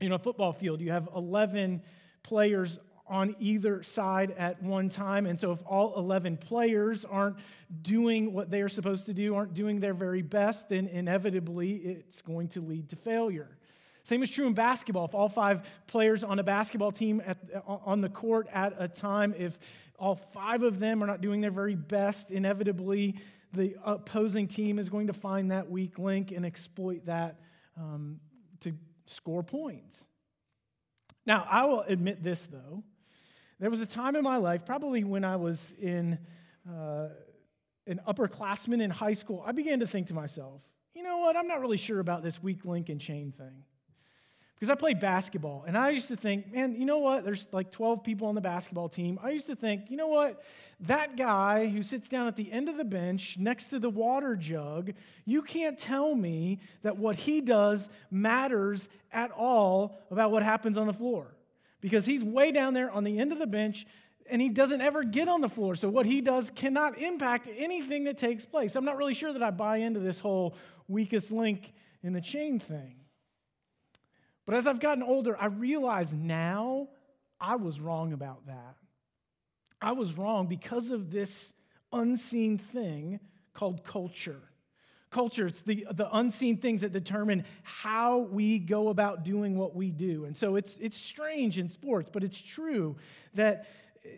You 0.00 0.10
know, 0.10 0.16
a 0.16 0.18
football 0.18 0.52
field, 0.52 0.82
you 0.82 0.92
have 0.92 1.08
11 1.16 1.80
players 2.22 2.78
on 3.10 3.34
either 3.40 3.82
side 3.82 4.30
at 4.38 4.62
one 4.62 4.88
time. 4.88 5.26
And 5.26 5.38
so, 5.38 5.52
if 5.52 5.58
all 5.66 5.98
11 5.98 6.38
players 6.38 7.04
aren't 7.04 7.36
doing 7.82 8.32
what 8.32 8.50
they 8.50 8.62
are 8.62 8.68
supposed 8.68 9.06
to 9.06 9.12
do, 9.12 9.34
aren't 9.34 9.52
doing 9.52 9.80
their 9.80 9.92
very 9.92 10.22
best, 10.22 10.68
then 10.68 10.86
inevitably 10.86 11.72
it's 11.72 12.22
going 12.22 12.48
to 12.48 12.60
lead 12.60 12.88
to 12.90 12.96
failure. 12.96 13.58
Same 14.04 14.22
is 14.22 14.30
true 14.30 14.46
in 14.46 14.54
basketball. 14.54 15.04
If 15.04 15.14
all 15.14 15.28
five 15.28 15.68
players 15.86 16.24
on 16.24 16.38
a 16.38 16.42
basketball 16.42 16.92
team 16.92 17.20
at, 17.26 17.38
on 17.66 18.00
the 18.00 18.08
court 18.08 18.48
at 18.52 18.74
a 18.78 18.88
time, 18.88 19.34
if 19.36 19.58
all 19.98 20.14
five 20.14 20.62
of 20.62 20.78
them 20.78 21.02
are 21.02 21.06
not 21.06 21.20
doing 21.20 21.40
their 21.40 21.50
very 21.50 21.74
best, 21.74 22.30
inevitably 22.30 23.16
the 23.52 23.76
opposing 23.84 24.46
team 24.46 24.78
is 24.78 24.88
going 24.88 25.08
to 25.08 25.12
find 25.12 25.50
that 25.50 25.68
weak 25.68 25.98
link 25.98 26.30
and 26.30 26.46
exploit 26.46 27.04
that 27.06 27.40
um, 27.76 28.20
to 28.60 28.72
score 29.06 29.42
points. 29.42 30.06
Now, 31.26 31.46
I 31.48 31.66
will 31.66 31.82
admit 31.82 32.22
this, 32.22 32.46
though. 32.46 32.82
There 33.60 33.68
was 33.68 33.82
a 33.82 33.86
time 33.86 34.16
in 34.16 34.24
my 34.24 34.38
life, 34.38 34.64
probably 34.64 35.04
when 35.04 35.22
I 35.22 35.36
was 35.36 35.74
in 35.78 36.18
uh, 36.66 37.08
an 37.86 38.00
upperclassman 38.08 38.80
in 38.80 38.90
high 38.90 39.12
school, 39.12 39.44
I 39.46 39.52
began 39.52 39.80
to 39.80 39.86
think 39.86 40.06
to 40.06 40.14
myself, 40.14 40.62
you 40.94 41.02
know 41.02 41.18
what, 41.18 41.36
I'm 41.36 41.46
not 41.46 41.60
really 41.60 41.76
sure 41.76 42.00
about 42.00 42.22
this 42.22 42.42
weak 42.42 42.64
link 42.64 42.88
and 42.88 42.98
chain 42.98 43.32
thing. 43.32 43.64
Because 44.54 44.70
I 44.70 44.76
played 44.76 44.98
basketball, 44.98 45.64
and 45.66 45.76
I 45.76 45.90
used 45.90 46.08
to 46.08 46.16
think, 46.16 46.52
man, 46.52 46.74
you 46.74 46.86
know 46.86 46.98
what? 46.98 47.24
There's 47.24 47.46
like 47.52 47.70
12 47.70 48.02
people 48.02 48.28
on 48.28 48.34
the 48.34 48.40
basketball 48.40 48.88
team. 48.88 49.18
I 49.22 49.30
used 49.30 49.46
to 49.46 49.56
think, 49.56 49.90
you 49.90 49.96
know 49.98 50.08
what? 50.08 50.42
That 50.80 51.16
guy 51.16 51.68
who 51.68 51.82
sits 51.82 52.08
down 52.08 52.28
at 52.28 52.36
the 52.36 52.50
end 52.50 52.70
of 52.70 52.78
the 52.78 52.84
bench 52.84 53.36
next 53.38 53.66
to 53.66 53.78
the 53.78 53.90
water 53.90 54.36
jug, 54.36 54.92
you 55.26 55.42
can't 55.42 55.78
tell 55.78 56.14
me 56.14 56.60
that 56.82 56.96
what 56.96 57.16
he 57.16 57.42
does 57.42 57.90
matters 58.10 58.88
at 59.12 59.30
all 59.32 59.98
about 60.10 60.30
what 60.30 60.42
happens 60.42 60.78
on 60.78 60.86
the 60.86 60.94
floor 60.94 61.34
because 61.80 62.06
he's 62.06 62.22
way 62.22 62.52
down 62.52 62.74
there 62.74 62.90
on 62.90 63.04
the 63.04 63.18
end 63.18 63.32
of 63.32 63.38
the 63.38 63.46
bench 63.46 63.86
and 64.30 64.40
he 64.40 64.48
doesn't 64.48 64.80
ever 64.80 65.02
get 65.02 65.28
on 65.28 65.40
the 65.40 65.48
floor. 65.48 65.74
So 65.74 65.88
what 65.88 66.06
he 66.06 66.20
does 66.20 66.50
cannot 66.54 66.98
impact 66.98 67.48
anything 67.56 68.04
that 68.04 68.18
takes 68.18 68.44
place. 68.44 68.76
I'm 68.76 68.84
not 68.84 68.96
really 68.96 69.14
sure 69.14 69.32
that 69.32 69.42
I 69.42 69.50
buy 69.50 69.78
into 69.78 70.00
this 70.00 70.20
whole 70.20 70.54
weakest 70.88 71.32
link 71.32 71.72
in 72.02 72.12
the 72.12 72.20
chain 72.20 72.58
thing. 72.58 72.96
But 74.46 74.54
as 74.54 74.66
I've 74.66 74.80
gotten 74.80 75.02
older, 75.02 75.36
I 75.40 75.46
realize 75.46 76.12
now 76.12 76.88
I 77.40 77.56
was 77.56 77.80
wrong 77.80 78.12
about 78.12 78.46
that. 78.46 78.76
I 79.80 79.92
was 79.92 80.16
wrong 80.16 80.46
because 80.46 80.90
of 80.90 81.10
this 81.10 81.52
unseen 81.92 82.58
thing 82.58 83.20
called 83.52 83.82
culture 83.82 84.49
culture. 85.10 85.46
It's 85.46 85.62
the, 85.62 85.86
the 85.92 86.08
unseen 86.16 86.56
things 86.56 86.82
that 86.82 86.92
determine 86.92 87.44
how 87.62 88.18
we 88.18 88.58
go 88.58 88.88
about 88.88 89.24
doing 89.24 89.58
what 89.58 89.74
we 89.74 89.90
do. 89.90 90.24
And 90.24 90.36
so 90.36 90.56
it's, 90.56 90.78
it's 90.78 90.96
strange 90.96 91.58
in 91.58 91.68
sports, 91.68 92.08
but 92.12 92.22
it's 92.22 92.40
true 92.40 92.96
that 93.34 93.66
eh, 94.04 94.08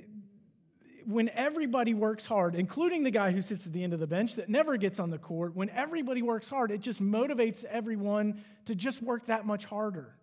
when 1.06 1.30
everybody 1.30 1.94
works 1.94 2.26
hard, 2.26 2.54
including 2.54 3.02
the 3.02 3.10
guy 3.10 3.32
who 3.32 3.40
sits 3.40 3.66
at 3.66 3.72
the 3.72 3.82
end 3.82 3.92
of 3.92 4.00
the 4.00 4.06
bench 4.06 4.36
that 4.36 4.48
never 4.48 4.76
gets 4.76 5.00
on 5.00 5.10
the 5.10 5.18
court, 5.18 5.56
when 5.56 5.68
everybody 5.70 6.22
works 6.22 6.48
hard, 6.48 6.70
it 6.70 6.80
just 6.80 7.02
motivates 7.02 7.64
everyone 7.64 8.40
to 8.66 8.74
just 8.74 9.02
work 9.02 9.26
that 9.26 9.44
much 9.44 9.64
harder. 9.64 10.14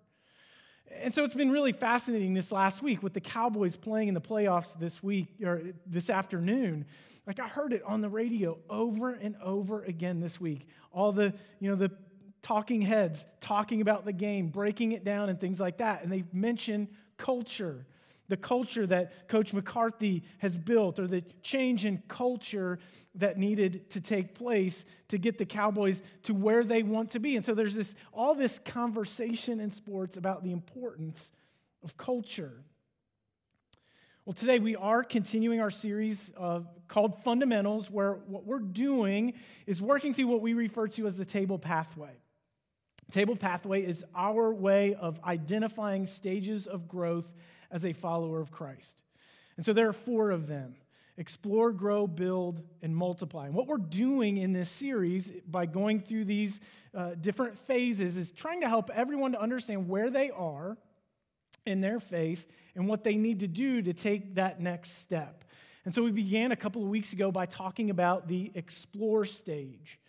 And 1.02 1.14
so 1.14 1.24
it's 1.24 1.36
been 1.36 1.52
really 1.52 1.72
fascinating 1.72 2.34
this 2.34 2.52
last 2.52 2.82
week 2.82 3.04
with 3.04 3.14
the 3.14 3.22
Cowboys 3.22 3.76
playing 3.76 4.08
in 4.08 4.14
the 4.14 4.22
playoffs 4.22 4.78
this 4.78 5.02
week 5.04 5.28
or 5.44 5.62
this 5.86 6.10
afternoon. 6.10 6.86
Like 7.28 7.40
I 7.40 7.48
heard 7.48 7.74
it 7.74 7.84
on 7.84 8.02
the 8.02 8.10
radio 8.10 8.58
over 8.70 9.12
and 9.12 9.36
over 9.44 9.84
again 9.84 10.20
this 10.20 10.42
week. 10.42 10.68
All 10.92 11.12
the, 11.12 11.34
you 11.60 11.70
know, 11.70 11.76
the 11.76 11.92
talking 12.42 12.82
heads 12.82 13.26
talking 13.40 13.82
about 13.82 14.06
the 14.06 14.14
game, 14.14 14.48
breaking 14.48 14.94
it 14.94 15.04
down 15.04 15.30
and 15.30 15.40
things 15.40 15.60
like 15.60 15.78
that. 15.78 16.04
And 16.04 16.12
they 16.12 16.24
mention 16.34 16.88
culture, 17.18 17.86
the 18.30 18.38
culture 18.38 18.88
that 18.88 19.28
Coach 19.28 19.54
McCarthy 19.54 20.24
has 20.38 20.58
built, 20.58 21.00
or 21.00 21.08
the 21.08 21.24
change 21.42 21.84
in 21.84 22.02
culture 22.08 22.80
that 23.16 23.38
needed 23.38 23.90
to 23.92 24.00
take 24.00 24.36
place 24.36 24.86
to 25.10 25.18
get 25.18 25.38
the 25.38 25.46
Cowboys 25.46 26.02
to 26.24 26.34
where 26.34 26.64
they 26.64 26.84
want 26.84 27.12
to 27.12 27.20
be. 27.20 27.36
And 27.36 27.46
so 27.46 27.54
there's 27.54 27.76
this 27.76 27.96
all 28.14 28.36
this 28.36 28.60
conversation 28.60 29.60
in 29.60 29.72
sports 29.72 30.16
about 30.16 30.44
the 30.44 30.52
importance 30.52 31.32
of 31.84 31.98
culture. 31.98 32.64
Well, 34.26 34.36
today 34.36 34.60
we 34.60 34.76
are 34.76 35.04
continuing 35.04 35.60
our 35.60 35.72
series 35.72 36.32
uh, 36.38 36.60
called 36.88 37.24
Fundamentals, 37.24 37.90
where 37.90 38.14
what 38.28 38.46
we're 38.46 38.60
doing 38.60 39.34
is 39.66 39.82
working 39.82 40.14
through 40.14 40.28
what 40.28 40.42
we 40.42 40.54
refer 40.54 40.88
to 40.90 41.08
as 41.08 41.18
the 41.18 41.26
table 41.26 41.58
pathway. 41.58 42.12
Table 43.12 43.36
pathway 43.36 43.84
is 43.84 44.06
our 44.14 44.54
way 44.54 44.94
of 44.94 45.20
identifying 45.24 46.06
stages 46.06 46.68
of 46.68 46.88
growth 46.88 47.32
as 47.72 47.86
a 47.86 47.94
follower 47.94 48.42
of 48.42 48.52
Christ. 48.52 49.02
And 49.58 49.66
so 49.66 49.74
there 49.74 49.88
are 49.88 49.94
four 49.94 50.32
of 50.32 50.48
them 50.48 50.76
explore, 51.18 51.74
grow, 51.74 52.08
build, 52.08 52.62
and 52.82 52.96
multiply. 52.96 53.46
And 53.46 53.54
what 53.54 53.68
we're 53.68 53.76
doing 53.76 54.38
in 54.38 54.54
this 54.54 54.70
series 54.70 55.34
by 55.46 55.66
going 55.66 56.00
through 56.00 56.24
these 56.24 56.62
uh, 56.96 57.10
different 57.20 57.58
phases 57.68 58.16
is 58.16 58.32
trying 58.32 58.62
to 58.62 58.70
help 58.70 58.90
everyone 58.94 59.34
to 59.34 59.42
understand 59.42 59.90
where 59.90 60.10
they 60.10 60.32
are 60.32 60.78
in 61.66 61.82
their 61.82 62.00
faith 62.00 62.48
and 62.74 62.88
what 62.88 63.04
they 63.04 63.16
need 63.16 63.42
to 63.42 63.48
do 63.48 63.82
to 63.82 63.92
take 63.92 64.36
that 64.36 64.62
next 64.62 65.02
step. 65.02 65.44
And 65.84 65.94
so 65.94 66.04
we 66.04 66.12
began 66.12 66.54
a 66.54 66.56
couple 66.56 66.84
of 66.84 66.88
weeks 66.88 67.12
ago 67.12 67.34
by 67.34 67.46
talking 67.46 67.90
about 67.90 68.30
the 68.30 68.52
explore 68.56 69.26
stage. 69.26 70.00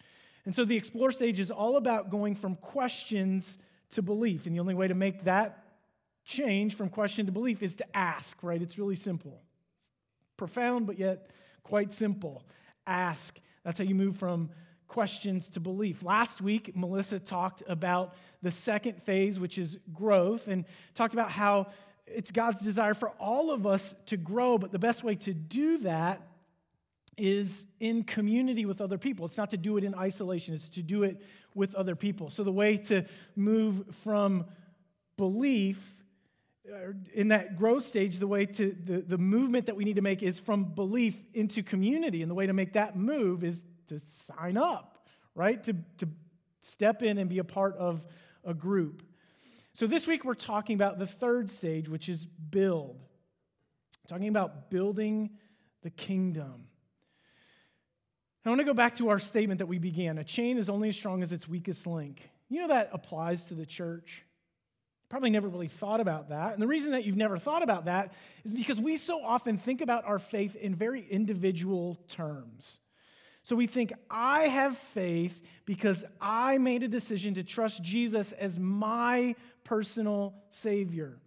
And 0.45 0.55
so 0.55 0.65
the 0.65 0.77
explore 0.77 1.11
stage 1.11 1.41
is 1.41 1.51
all 1.51 1.77
about 1.77 2.11
going 2.11 2.37
from 2.37 2.55
questions 2.55 3.59
to 3.93 4.03
belief. 4.03 4.47
And 4.47 4.55
the 4.55 4.61
only 4.61 4.75
way 4.75 4.87
to 4.89 4.95
make 4.95 5.25
that 5.25 5.60
change 6.31 6.77
from 6.77 6.89
question 6.89 7.27
to 7.27 7.33
belief 7.33 7.63
is 7.63 7.75
to 7.75 7.97
ask, 7.97 8.41
right? 8.43 8.63
It's 8.63 8.79
really 8.79 8.95
simple. 8.95 9.43
profound, 10.37 10.87
but 10.87 10.99
yet 10.99 11.29
quite 11.63 11.93
simple. 11.93 12.43
Ask. 12.87 13.39
That's 13.63 13.79
how 13.79 13.85
you 13.85 13.95
move 13.95 14.17
from 14.17 14.49
questions 14.89 15.51
to 15.51 15.61
belief. 15.61 16.03
Last 16.03 16.41
week, 16.41 16.75
Melissa 16.75 17.19
talked 17.19 17.63
about 17.69 18.15
the 18.43 18.51
second 18.51 19.03
phase, 19.03 19.39
which 19.39 19.59
is 19.59 19.79
growth, 19.93 20.49
and 20.49 20.65
talked 20.95 21.13
about 21.13 21.31
how 21.31 21.67
it's 22.07 22.31
God's 22.31 22.63
desire 22.63 22.95
for 22.95 23.11
all 23.21 23.51
of 23.51 23.67
us 23.67 23.95
to 24.07 24.17
grow, 24.17 24.57
but 24.57 24.73
the 24.73 24.79
best 24.79 25.05
way 25.05 25.15
to 25.17 25.35
do 25.35 25.79
that 25.79 26.23
is 27.19 27.67
in 27.79 28.03
community 28.03 28.65
with 28.65 28.81
other 28.81 28.97
people. 28.97 29.27
It's 29.27 29.37
not 29.37 29.51
to 29.51 29.59
do 29.59 29.77
it 29.77 29.85
in 29.85 29.95
isolation, 29.95 30.55
it's 30.55 30.71
to 30.71 30.83
do 30.83 31.03
it 31.03 31.21
with 31.55 31.75
other 31.75 31.95
people. 31.95 32.31
So 32.31 32.45
the 32.45 32.53
way 32.53 32.79
to 32.79 33.05
move 33.37 33.85
from 34.03 34.47
belief 35.19 36.00
Uh, 36.71 36.93
in 37.15 37.29
that 37.29 37.57
growth 37.57 37.85
stage, 37.85 38.19
the 38.19 38.27
way 38.27 38.47
to 38.47 38.77
the, 38.85 39.01
the 39.01 39.19
movement 39.19 39.67
that 39.67 39.77
we 39.77 39.85
need 39.85 39.97
to 39.97 40.03
make 40.03 40.23
is 40.23 40.39
from 40.39 40.65
belief 40.65 41.17
into 41.35 41.63
community. 41.63 42.23
And 42.23 42.31
the 42.31 42.35
way 42.35 42.47
to 42.47 42.53
make 42.53 42.75
that 42.75 42.97
move 42.97 43.43
is 43.43 43.63
to 43.89 43.99
sign 43.99 44.57
up, 44.57 45.07
right? 45.35 45.63
To, 45.65 45.75
to 45.99 46.09
step 46.61 47.03
in 47.03 47.19
and 47.19 47.29
be 47.29 47.39
a 47.39 47.45
part 47.45 47.77
of 47.77 48.05
a 48.45 48.55
group. 48.55 49.03
So 49.75 49.87
this 49.87 50.07
week 50.07 50.25
we're 50.25 50.35
talking 50.35 50.75
about 50.75 50.99
the 50.99 51.07
third 51.07 51.51
stage, 51.51 51.89
which 51.89 52.09
is 52.09 52.25
build. 52.25 53.01
Talking 54.07 54.29
about 54.29 54.71
building 54.71 55.31
the 55.83 55.91
kingdom. 55.91 56.67
I 58.45 58.49
want 58.49 58.61
to 58.61 58.65
go 58.65 58.75
back 58.75 58.97
to 58.97 59.11
our 59.11 59.19
statement 59.19 59.59
that 59.59 59.67
we 59.67 59.79
began. 59.79 60.19
A 60.19 60.25
chain 60.25 60.57
is 60.57 60.69
only 60.69 60.89
as 60.89 60.97
strong 60.97 61.23
as 61.23 61.33
its 61.33 61.49
weakest 61.49 61.87
link. 61.87 62.31
You 62.49 62.61
know 62.63 62.69
that 62.69 62.91
applies 62.93 63.45
to 63.47 63.55
the 63.55 63.67
church. 63.67 64.25
Probably 65.11 65.31
never 65.31 65.49
really 65.49 65.69
thought 65.69 66.01
about 66.01 66.29
that. 66.29 66.55
And 66.55 66.63
the 66.63 66.69
reason 66.69 66.93
that 66.93 67.05
you've 67.05 67.17
never 67.17 67.37
thought 67.37 67.65
about 67.65 67.87
that 67.87 68.15
is 68.45 68.53
because 68.53 68.81
we 68.81 68.97
so 68.97 69.23
often 69.23 69.59
think 69.59 69.81
about 69.81 70.05
our 70.07 70.21
faith 70.21 70.55
in 70.55 70.75
very 70.75 71.05
individual 71.05 71.99
terms. 72.09 72.79
So 73.43 73.57
we 73.57 73.67
think, 73.67 73.93
I 74.09 74.45
have 74.45 74.79
faith 74.79 75.41
because 75.65 76.05
I 76.21 76.59
made 76.59 76.85
a 76.85 76.89
decision 76.89 77.35
to 77.35 77.43
trust 77.43 77.83
Jesus 77.83 78.31
as 78.33 78.59
my 78.59 79.35
personal 79.65 80.35
Savior. 80.51 81.19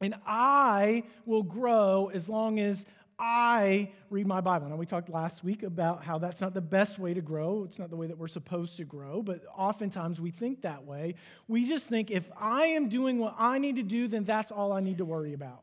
And 0.00 0.14
I 0.24 1.04
will 1.26 1.42
grow 1.42 2.10
as 2.14 2.28
long 2.28 2.60
as 2.60 2.86
I 3.24 3.92
read 4.10 4.26
my 4.26 4.40
Bible. 4.40 4.68
Now, 4.68 4.74
we 4.74 4.84
talked 4.84 5.08
last 5.08 5.44
week 5.44 5.62
about 5.62 6.02
how 6.02 6.18
that's 6.18 6.40
not 6.40 6.54
the 6.54 6.60
best 6.60 6.98
way 6.98 7.14
to 7.14 7.20
grow. 7.20 7.62
It's 7.62 7.78
not 7.78 7.88
the 7.88 7.94
way 7.94 8.08
that 8.08 8.18
we're 8.18 8.26
supposed 8.26 8.78
to 8.78 8.84
grow, 8.84 9.22
but 9.22 9.44
oftentimes 9.56 10.20
we 10.20 10.32
think 10.32 10.62
that 10.62 10.84
way. 10.84 11.14
We 11.46 11.68
just 11.68 11.88
think 11.88 12.10
if 12.10 12.28
I 12.36 12.66
am 12.66 12.88
doing 12.88 13.20
what 13.20 13.36
I 13.38 13.58
need 13.58 13.76
to 13.76 13.84
do, 13.84 14.08
then 14.08 14.24
that's 14.24 14.50
all 14.50 14.72
I 14.72 14.80
need 14.80 14.98
to 14.98 15.04
worry 15.04 15.34
about. 15.34 15.62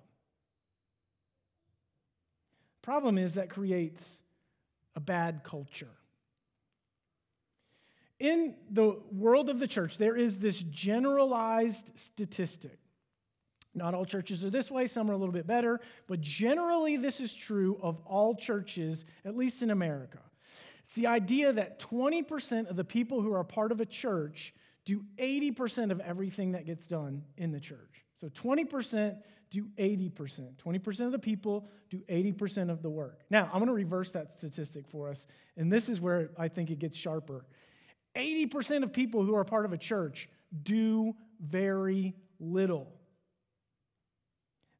Problem 2.81 3.17
is 3.17 3.33
that 3.33 3.49
creates 3.49 4.21
a 4.95 5.01
bad 5.01 5.43
culture. 5.43 5.91
In 8.19 8.55
the 8.71 8.97
world 9.11 9.49
of 9.49 9.59
the 9.59 9.67
church, 9.67 9.97
there 9.97 10.15
is 10.15 10.37
this 10.37 10.59
generalized 10.59 11.91
statistic 11.95 12.78
not 13.73 13.93
all 13.93 14.05
churches 14.05 14.43
are 14.43 14.49
this 14.49 14.71
way, 14.71 14.87
some 14.87 15.09
are 15.09 15.13
a 15.13 15.17
little 15.17 15.33
bit 15.33 15.47
better, 15.47 15.79
but 16.07 16.21
generally 16.21 16.97
this 16.97 17.19
is 17.19 17.33
true 17.33 17.79
of 17.81 17.99
all 18.05 18.35
churches, 18.35 19.05
at 19.25 19.35
least 19.35 19.61
in 19.61 19.69
America. 19.69 20.19
It's 20.85 20.95
the 20.95 21.07
idea 21.07 21.53
that 21.53 21.79
20% 21.79 22.69
of 22.69 22.75
the 22.75 22.83
people 22.83 23.21
who 23.21 23.33
are 23.33 23.43
part 23.43 23.71
of 23.71 23.79
a 23.79 23.85
church 23.85 24.53
do 24.85 25.03
80% 25.17 25.91
of 25.91 25.99
everything 25.99 26.53
that 26.53 26.65
gets 26.65 26.87
done 26.87 27.23
in 27.37 27.51
the 27.51 27.59
church. 27.59 28.03
So 28.19 28.27
20% 28.29 29.17
do 29.51 29.67
80%. 29.77 30.55
20% 30.57 30.99
of 31.05 31.11
the 31.11 31.19
people 31.19 31.69
do 31.89 31.99
80% 32.09 32.71
of 32.71 32.81
the 32.81 32.89
work. 32.89 33.21
Now, 33.29 33.45
I'm 33.45 33.59
going 33.59 33.67
to 33.67 33.73
reverse 33.73 34.11
that 34.11 34.31
statistic 34.31 34.87
for 34.87 35.09
us, 35.09 35.25
and 35.57 35.71
this 35.71 35.89
is 35.89 36.01
where 36.01 36.31
I 36.37 36.47
think 36.47 36.71
it 36.71 36.79
gets 36.79 36.97
sharper. 36.97 37.45
80% 38.15 38.83
of 38.83 38.91
people 38.91 39.23
who 39.23 39.35
are 39.35 39.43
part 39.43 39.65
of 39.65 39.73
a 39.73 39.77
church 39.77 40.27
do 40.63 41.15
very 41.39 42.15
little 42.39 42.98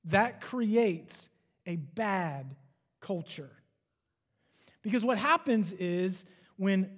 that 0.06 0.42
creates 0.42 1.30
a 1.66 1.76
bad 1.76 2.56
culture. 3.00 3.52
Because 4.82 5.04
what 5.04 5.18
happens 5.18 5.72
is 5.74 6.26
when 6.58 6.90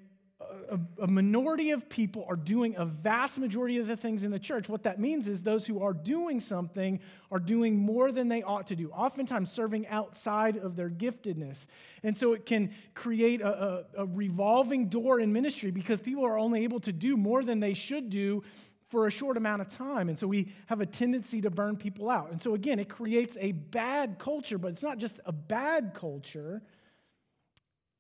a, 0.70 0.80
a, 1.04 1.08
minority 1.08 1.72
of 1.72 1.90
people 1.90 2.26
are 2.28 2.36
doing 2.36 2.76
a 2.78 2.86
vast 2.86 3.38
majority 3.38 3.78
of 3.78 3.88
the 3.88 3.98
things 3.98 4.24
in 4.24 4.32
the 4.32 4.40
church, 4.40 4.70
what 4.70 4.84
that 4.84 5.00
means 5.00 5.28
is 5.28 5.44
those 5.44 5.66
who 5.66 5.82
are 5.82 5.94
doing 5.94 6.40
something 6.40 7.00
are 7.32 7.40
doing 7.40 7.78
more 7.78 8.12
than 8.12 8.28
they 8.28 8.42
ought 8.44 8.68
to 8.68 8.76
do, 8.76 8.90
oftentimes 8.92 9.52
serving 9.52 9.88
outside 9.88 10.58
of 10.58 10.76
their 10.76 10.90
giftedness. 10.90 11.68
And 12.04 12.18
so 12.18 12.34
it 12.34 12.46
can 12.46 12.72
create 12.94 13.42
a, 13.42 13.84
a, 13.98 14.04
a 14.04 14.06
revolving 14.06 14.88
door 14.88 15.20
in 15.20 15.34
ministry 15.34 15.72
because 15.72 16.00
people 16.00 16.26
are 16.26 16.38
only 16.38 16.64
able 16.64 16.80
to 16.82 16.92
do 16.92 17.18
more 17.18 17.44
than 17.44 17.60
they 17.60 17.74
should 17.74 18.10
do 18.10 18.44
for 18.92 19.08
a 19.08 19.12
short 19.12 19.38
amount 19.38 19.62
of 19.62 19.70
time. 19.70 20.10
And 20.10 20.20
so 20.20 20.28
we 20.28 20.54
have 20.68 20.82
a 20.82 20.86
tendency 20.86 21.40
to 21.42 21.50
burn 21.50 21.78
people 21.78 22.10
out. 22.10 22.30
And 22.30 22.42
so, 22.42 22.54
again, 22.54 22.78
it 22.78 22.90
creates 22.90 23.38
a 23.40 23.54
bad 23.54 24.20
culture, 24.20 24.58
but 24.58 24.74
it's 24.74 24.84
not 24.84 24.98
just 24.98 25.20
a 25.26 25.32
bad 25.32 25.94
culture, 25.96 26.62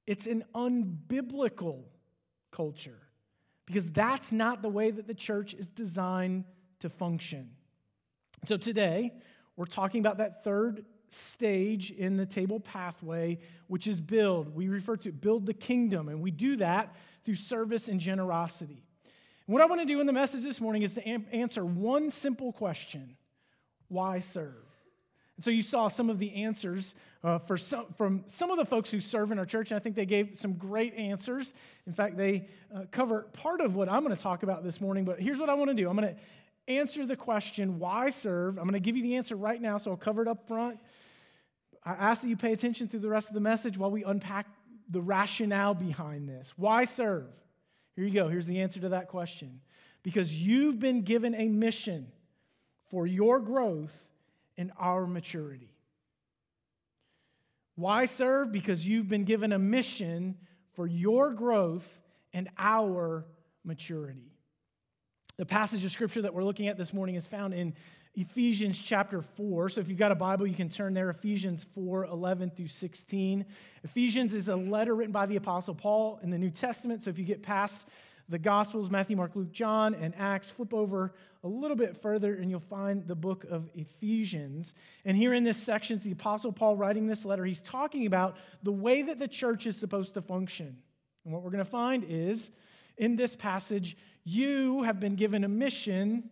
it's 0.05 0.27
an 0.27 0.43
unbiblical 0.53 1.83
culture 2.51 2.99
because 3.65 3.89
that's 3.89 4.33
not 4.33 4.61
the 4.61 4.67
way 4.67 4.91
that 4.91 5.07
the 5.07 5.13
church 5.13 5.53
is 5.53 5.69
designed 5.69 6.43
to 6.81 6.89
function. 6.89 7.51
So, 8.45 8.57
today, 8.57 9.13
we're 9.55 9.65
talking 9.65 10.01
about 10.01 10.17
that 10.17 10.43
third 10.43 10.83
stage 11.07 11.91
in 11.91 12.17
the 12.17 12.25
table 12.25 12.59
pathway, 12.59 13.39
which 13.67 13.87
is 13.87 14.01
build. 14.01 14.53
We 14.53 14.67
refer 14.67 14.97
to 14.97 15.13
build 15.13 15.45
the 15.45 15.53
kingdom, 15.53 16.09
and 16.09 16.21
we 16.21 16.31
do 16.31 16.57
that 16.57 16.95
through 17.23 17.35
service 17.35 17.87
and 17.87 17.99
generosity. 17.99 18.83
What 19.45 19.61
I 19.61 19.65
want 19.65 19.81
to 19.81 19.85
do 19.85 19.99
in 19.99 20.07
the 20.07 20.13
message 20.13 20.43
this 20.43 20.61
morning 20.61 20.83
is 20.83 20.93
to 20.93 21.07
am- 21.07 21.25
answer 21.31 21.65
one 21.65 22.11
simple 22.11 22.51
question 22.51 23.15
Why 23.87 24.19
serve? 24.19 24.55
And 25.37 25.45
so 25.45 25.51
you 25.51 25.61
saw 25.61 25.87
some 25.87 26.09
of 26.09 26.19
the 26.19 26.43
answers 26.43 26.93
uh, 27.23 27.39
for 27.39 27.57
some, 27.57 27.87
from 27.97 28.23
some 28.27 28.51
of 28.51 28.57
the 28.57 28.65
folks 28.65 28.91
who 28.91 28.99
serve 28.99 29.31
in 29.31 29.39
our 29.39 29.45
church, 29.45 29.71
and 29.71 29.79
I 29.79 29.79
think 29.79 29.95
they 29.95 30.05
gave 30.05 30.37
some 30.37 30.53
great 30.53 30.93
answers. 30.93 31.53
In 31.87 31.93
fact, 31.93 32.15
they 32.17 32.47
uh, 32.75 32.83
cover 32.91 33.23
part 33.33 33.61
of 33.61 33.75
what 33.75 33.89
I'm 33.89 34.03
going 34.03 34.15
to 34.15 34.21
talk 34.21 34.43
about 34.43 34.63
this 34.63 34.79
morning, 34.79 35.03
but 35.03 35.19
here's 35.19 35.39
what 35.39 35.49
I 35.49 35.55
want 35.55 35.69
to 35.69 35.73
do 35.73 35.89
I'm 35.89 35.97
going 35.97 36.15
to 36.15 36.21
answer 36.71 37.05
the 37.05 37.15
question, 37.15 37.79
Why 37.79 38.09
serve? 38.09 38.57
I'm 38.57 38.65
going 38.65 38.73
to 38.73 38.79
give 38.79 38.95
you 38.95 39.03
the 39.03 39.15
answer 39.15 39.35
right 39.35 39.61
now, 39.61 39.77
so 39.77 39.91
I'll 39.91 39.97
cover 39.97 40.21
it 40.21 40.27
up 40.27 40.47
front. 40.47 40.79
I 41.83 41.93
ask 41.93 42.21
that 42.21 42.27
you 42.27 42.37
pay 42.37 42.53
attention 42.53 42.87
through 42.87 42.99
the 42.99 43.09
rest 43.09 43.27
of 43.27 43.33
the 43.33 43.41
message 43.41 43.77
while 43.77 43.89
we 43.89 44.03
unpack 44.03 44.45
the 44.89 45.01
rationale 45.01 45.73
behind 45.73 46.29
this. 46.29 46.53
Why 46.55 46.83
serve? 46.83 47.25
Here 48.01 48.07
you 48.07 48.15
go. 48.15 48.29
Here's 48.29 48.47
the 48.47 48.61
answer 48.61 48.79
to 48.79 48.89
that 48.89 49.09
question. 49.09 49.61
Because 50.01 50.35
you've 50.35 50.79
been 50.79 51.03
given 51.03 51.35
a 51.35 51.47
mission 51.49 52.07
for 52.89 53.05
your 53.05 53.39
growth 53.39 53.95
and 54.57 54.71
our 54.79 55.05
maturity. 55.05 55.71
Why 57.75 58.05
serve? 58.05 58.51
Because 58.51 58.87
you've 58.87 59.07
been 59.07 59.23
given 59.23 59.51
a 59.53 59.59
mission 59.59 60.35
for 60.73 60.87
your 60.87 61.31
growth 61.31 61.87
and 62.33 62.49
our 62.57 63.23
maturity. 63.63 64.33
The 65.37 65.45
passage 65.45 65.85
of 65.85 65.91
scripture 65.91 66.23
that 66.23 66.33
we're 66.33 66.43
looking 66.43 66.69
at 66.69 66.79
this 66.79 66.95
morning 66.95 67.13
is 67.13 67.27
found 67.27 67.53
in 67.53 67.75
Ephesians 68.15 68.77
chapter 68.77 69.21
4. 69.21 69.69
So 69.69 69.81
if 69.81 69.87
you've 69.87 69.97
got 69.97 70.11
a 70.11 70.15
Bible, 70.15 70.45
you 70.45 70.55
can 70.55 70.69
turn 70.69 70.93
there, 70.93 71.09
Ephesians 71.09 71.65
4 71.73 72.05
11 72.05 72.51
through 72.51 72.67
16. 72.67 73.45
Ephesians 73.83 74.33
is 74.33 74.49
a 74.49 74.55
letter 74.55 74.93
written 74.93 75.13
by 75.13 75.25
the 75.25 75.37
Apostle 75.37 75.75
Paul 75.75 76.19
in 76.21 76.29
the 76.29 76.37
New 76.37 76.49
Testament. 76.49 77.03
So 77.03 77.09
if 77.09 77.17
you 77.17 77.23
get 77.23 77.41
past 77.41 77.85
the 78.27 78.37
Gospels, 78.37 78.89
Matthew, 78.89 79.15
Mark, 79.15 79.35
Luke, 79.35 79.51
John, 79.51 79.95
and 79.95 80.13
Acts, 80.17 80.49
flip 80.49 80.73
over 80.73 81.13
a 81.43 81.47
little 81.47 81.77
bit 81.77 81.95
further 81.95 82.35
and 82.35 82.49
you'll 82.49 82.59
find 82.59 83.07
the 83.07 83.15
book 83.15 83.45
of 83.49 83.69
Ephesians. 83.75 84.73
And 85.05 85.15
here 85.15 85.33
in 85.33 85.43
this 85.43 85.57
section, 85.57 85.97
the 85.99 86.11
Apostle 86.11 86.51
Paul 86.51 86.75
writing 86.75 87.07
this 87.07 87.23
letter. 87.23 87.45
He's 87.45 87.61
talking 87.61 88.05
about 88.07 88.35
the 88.61 88.71
way 88.71 89.03
that 89.03 89.19
the 89.19 89.27
church 89.27 89.65
is 89.67 89.77
supposed 89.77 90.13
to 90.15 90.21
function. 90.21 90.77
And 91.23 91.33
what 91.33 91.43
we're 91.43 91.51
going 91.51 91.63
to 91.63 91.69
find 91.69 92.05
is 92.07 92.51
in 92.97 93.15
this 93.15 93.35
passage, 93.35 93.95
you 94.25 94.83
have 94.83 94.99
been 94.99 95.15
given 95.15 95.43
a 95.43 95.49
mission 95.49 96.29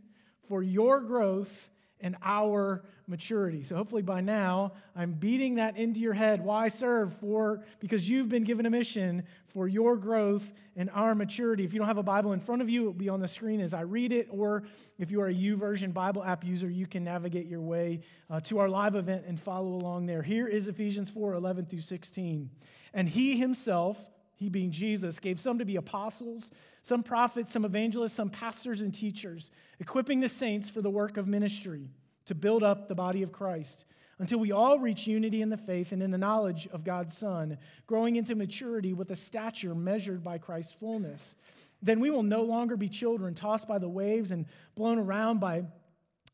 for 0.50 0.62
your 0.62 1.00
growth 1.00 1.72
and 2.02 2.18
our 2.24 2.84
maturity. 3.08 3.64
So 3.64 3.76
hopefully 3.76 4.02
by 4.02 4.22
now 4.22 4.74
I'm 4.96 5.14
beating 5.14 5.56
that 5.56 5.78
into 5.78 6.00
your 6.00 6.14
head. 6.14 6.44
Why 6.44 6.68
serve? 6.68 7.14
For 7.20 7.64
because 7.80 8.08
you've 8.08 8.30
been 8.30 8.44
given 8.44 8.66
a 8.66 8.70
mission 8.70 9.24
for 9.48 9.68
your 9.68 9.98
growth 9.98 10.52
and 10.76 10.90
our 10.92 11.16
maturity. 11.16 11.66
If 11.66 11.74
you 11.74 11.80
don't 11.80 11.88
have 11.88 11.98
a 11.98 12.04
Bible 12.04 12.34
in 12.34 12.40
front 12.40 12.62
of 12.62 12.70
you, 12.70 12.82
it'll 12.82 12.94
be 12.94 13.10
on 13.10 13.20
the 13.20 13.28
screen 13.28 13.60
as 13.62 13.74
I 13.74 13.82
read 13.82 14.12
it. 14.12 14.28
Or 14.30 14.64
if 14.98 15.12
you 15.12 15.22
are 15.22 15.28
a 15.28 15.34
YouVersion 15.34 15.94
Bible 15.94 16.24
app 16.24 16.46
user, 16.46 16.70
you 16.70 16.88
can 16.88 17.04
navigate 17.04 17.48
your 17.48 17.62
way 17.62 18.02
uh, 18.30 18.40
to 18.42 18.60
our 18.60 18.70
live 18.70 18.96
event 18.96 19.26
and 19.28 19.40
follow 19.40 19.74
along 19.74 20.06
there. 20.06 20.22
Here 20.22 20.48
is 20.48 20.68
Ephesians 20.68 21.10
4 21.10 21.34
11 21.34 21.66
through 21.66 21.82
16. 21.82 22.50
And 22.94 23.10
he 23.10 23.38
himself 23.38 24.08
he 24.40 24.48
being 24.48 24.72
Jesus, 24.72 25.20
gave 25.20 25.38
some 25.38 25.60
to 25.60 25.66
be 25.66 25.76
apostles, 25.76 26.50
some 26.82 27.04
prophets, 27.04 27.52
some 27.52 27.66
evangelists, 27.66 28.14
some 28.14 28.30
pastors 28.30 28.80
and 28.80 28.94
teachers, 28.94 29.52
equipping 29.82 30.22
the 30.22 30.30
saints 30.30 30.70
for 30.70 30.82
the 30.82 30.90
work 30.90 31.18
of 31.18 31.28
ministry 31.28 31.90
to 32.26 32.34
build 32.34 32.64
up 32.64 32.88
the 32.88 32.96
body 32.96 33.22
of 33.22 33.34
Christ 33.34 33.84
until 34.18 34.40
we 34.40 34.54
all 34.54 34.80
reach 34.80 35.08
unity 35.08 35.42
in 35.42 35.50
the 35.50 35.58
faith 35.58 35.92
and 35.92 36.02
in 36.02 36.10
the 36.10 36.18
knowledge 36.18 36.70
of 36.72 36.86
God's 36.86 37.18
Son, 37.18 37.58
growing 37.86 38.16
into 38.16 38.34
maturity 38.34 38.94
with 38.94 39.12
a 39.12 39.16
stature 39.16 39.76
measured 39.76 40.24
by 40.24 40.38
Christ's 40.38 40.74
fullness. 40.74 41.36
Then 41.82 42.00
we 42.00 42.10
will 42.10 42.24
no 42.24 42.42
longer 42.42 42.78
be 42.78 42.88
children 42.88 43.34
tossed 43.34 43.68
by 43.68 43.78
the 43.78 43.90
waves 43.90 44.32
and 44.32 44.46
blown 44.76 45.00
around 45.00 45.42
by 45.42 45.64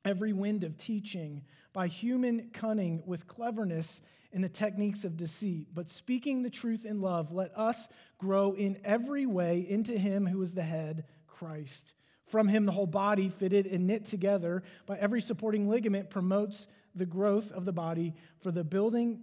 every 0.03 0.31
wind 0.31 0.63
of 0.63 0.77
teaching, 0.77 1.41
by 1.73 1.87
human 1.87 2.51
cunning 2.53 3.01
with 3.07 3.25
cleverness 3.25 4.03
in 4.35 4.41
the 4.41 4.49
techniques 4.49 5.05
of 5.05 5.15
deceit, 5.15 5.69
but 5.73 5.89
speaking 5.89 6.43
the 6.43 6.49
truth 6.49 6.83
in 6.83 6.99
love, 6.99 7.31
let 7.31 7.57
us 7.57 7.87
grow 8.17 8.51
in 8.51 8.77
every 8.83 9.25
way 9.25 9.65
into 9.67 9.97
Him 9.97 10.27
who 10.27 10.41
is 10.41 10.53
the 10.53 10.61
head, 10.61 11.05
Christ. 11.25 11.93
From 12.27 12.49
Him, 12.49 12.65
the 12.65 12.73
whole 12.73 12.85
body, 12.85 13.29
fitted 13.29 13.65
and 13.65 13.87
knit 13.87 14.03
together 14.03 14.63
by 14.87 14.97
every 14.97 15.21
supporting 15.21 15.69
ligament, 15.69 16.09
promotes 16.09 16.67
the 16.93 17.05
growth 17.05 17.53
of 17.53 17.63
the 17.63 17.71
body 17.71 18.13
for 18.41 18.51
the 18.51 18.65
building 18.65 19.21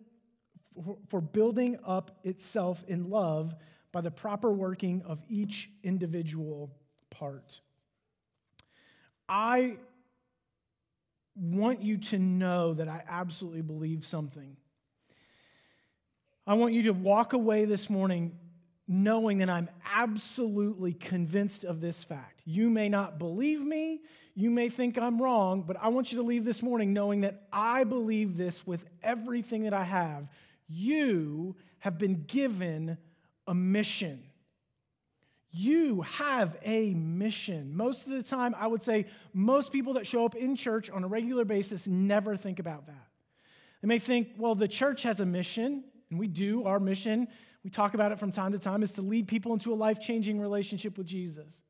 for 1.09 1.21
building 1.21 1.77
up 1.85 2.19
itself 2.25 2.83
in 2.89 3.11
love 3.11 3.55
by 3.93 4.01
the 4.01 4.11
proper 4.11 4.51
working 4.51 5.03
of 5.05 5.21
each 5.29 5.69
individual 5.83 6.75
part. 7.11 7.61
I 9.29 9.77
want 11.37 11.83
you 11.83 11.99
to 11.99 12.19
know 12.19 12.73
that 12.73 12.89
I 12.89 13.03
absolutely 13.07 13.61
believe 13.61 14.07
something 14.07 14.57
I 16.47 16.55
want 16.55 16.75
you 16.75 16.83
to 16.85 16.93
walk 16.93 17.33
away 17.33 17.65
this 17.65 17.89
morning 17.89 18.37
knowing 18.89 19.39
that 19.39 19.49
I'm 19.49 19.69
absolutely 19.95 20.93
convinced 20.93 21.65
of 21.65 21.81
this 21.81 22.03
fact. 22.03 22.43
You 22.45 22.69
may 22.69 22.89
not 22.89 23.19
believe 23.19 23.61
me, 23.61 24.01
you 24.35 24.51
may 24.51 24.69
think 24.69 24.99
I'm 24.99 25.21
wrong, 25.21 25.63
but 25.63 25.77
I 25.81 25.89
want 25.89 26.11
you 26.11 26.19
to 26.19 26.25
leave 26.25 26.45
this 26.45 26.63
morning 26.63 26.93
knowing 26.93 27.21
that 27.21 27.47
I 27.53 27.85
believe 27.85 28.37
this 28.37 28.67
with 28.67 28.85
everything 29.03 29.65
that 29.65 29.75
I 29.75 29.85
have. 29.85 30.27
You 30.69 31.55
have 31.79 31.99
been 31.99 32.25
given 32.27 32.99
a 33.47 33.55
mission. 33.55 34.23
You 35.51 36.01
have 36.03 36.57
a 36.65 36.95
mission. 36.95 37.77
Most 37.77 38.07
of 38.07 38.13
the 38.13 38.23
time, 38.23 38.55
I 38.59 38.67
would 38.67 38.83
say 38.83 39.07
most 39.35 39.71
people 39.71 39.95
that 39.95 40.07
show 40.07 40.25
up 40.25 40.35
in 40.35 40.57
church 40.57 40.91
on 40.91 41.05
a 41.05 41.09
regular 41.09 41.45
basis 41.45 41.87
never 41.87 42.37
think 42.37 42.59
about 42.59 42.87
that. 42.87 43.09
They 43.83 43.89
may 43.89 43.99
think, 43.99 44.29
well, 44.39 44.55
the 44.55 44.69
church 44.69 45.03
has 45.03 45.21
a 45.21 45.27
mission, 45.27 45.85
and 46.13 46.21
we 46.21 46.29
do. 46.29 46.65
Our 46.65 46.79
mission, 46.79 47.27
we 47.65 47.71
talk 47.71 47.95
about 47.95 48.13
it 48.13 48.19
from 48.19 48.31
time 48.31 48.53
to 48.53 48.59
time, 48.59 48.83
is 48.83 48.93
to 48.93 49.03
lead 49.03 49.27
people 49.27 49.55
into 49.55 49.73
a 49.73 49.75
life 49.75 50.01
changing 50.01 50.39
relationship 50.39 50.99
with 50.99 51.07
Jesus. 51.07 51.63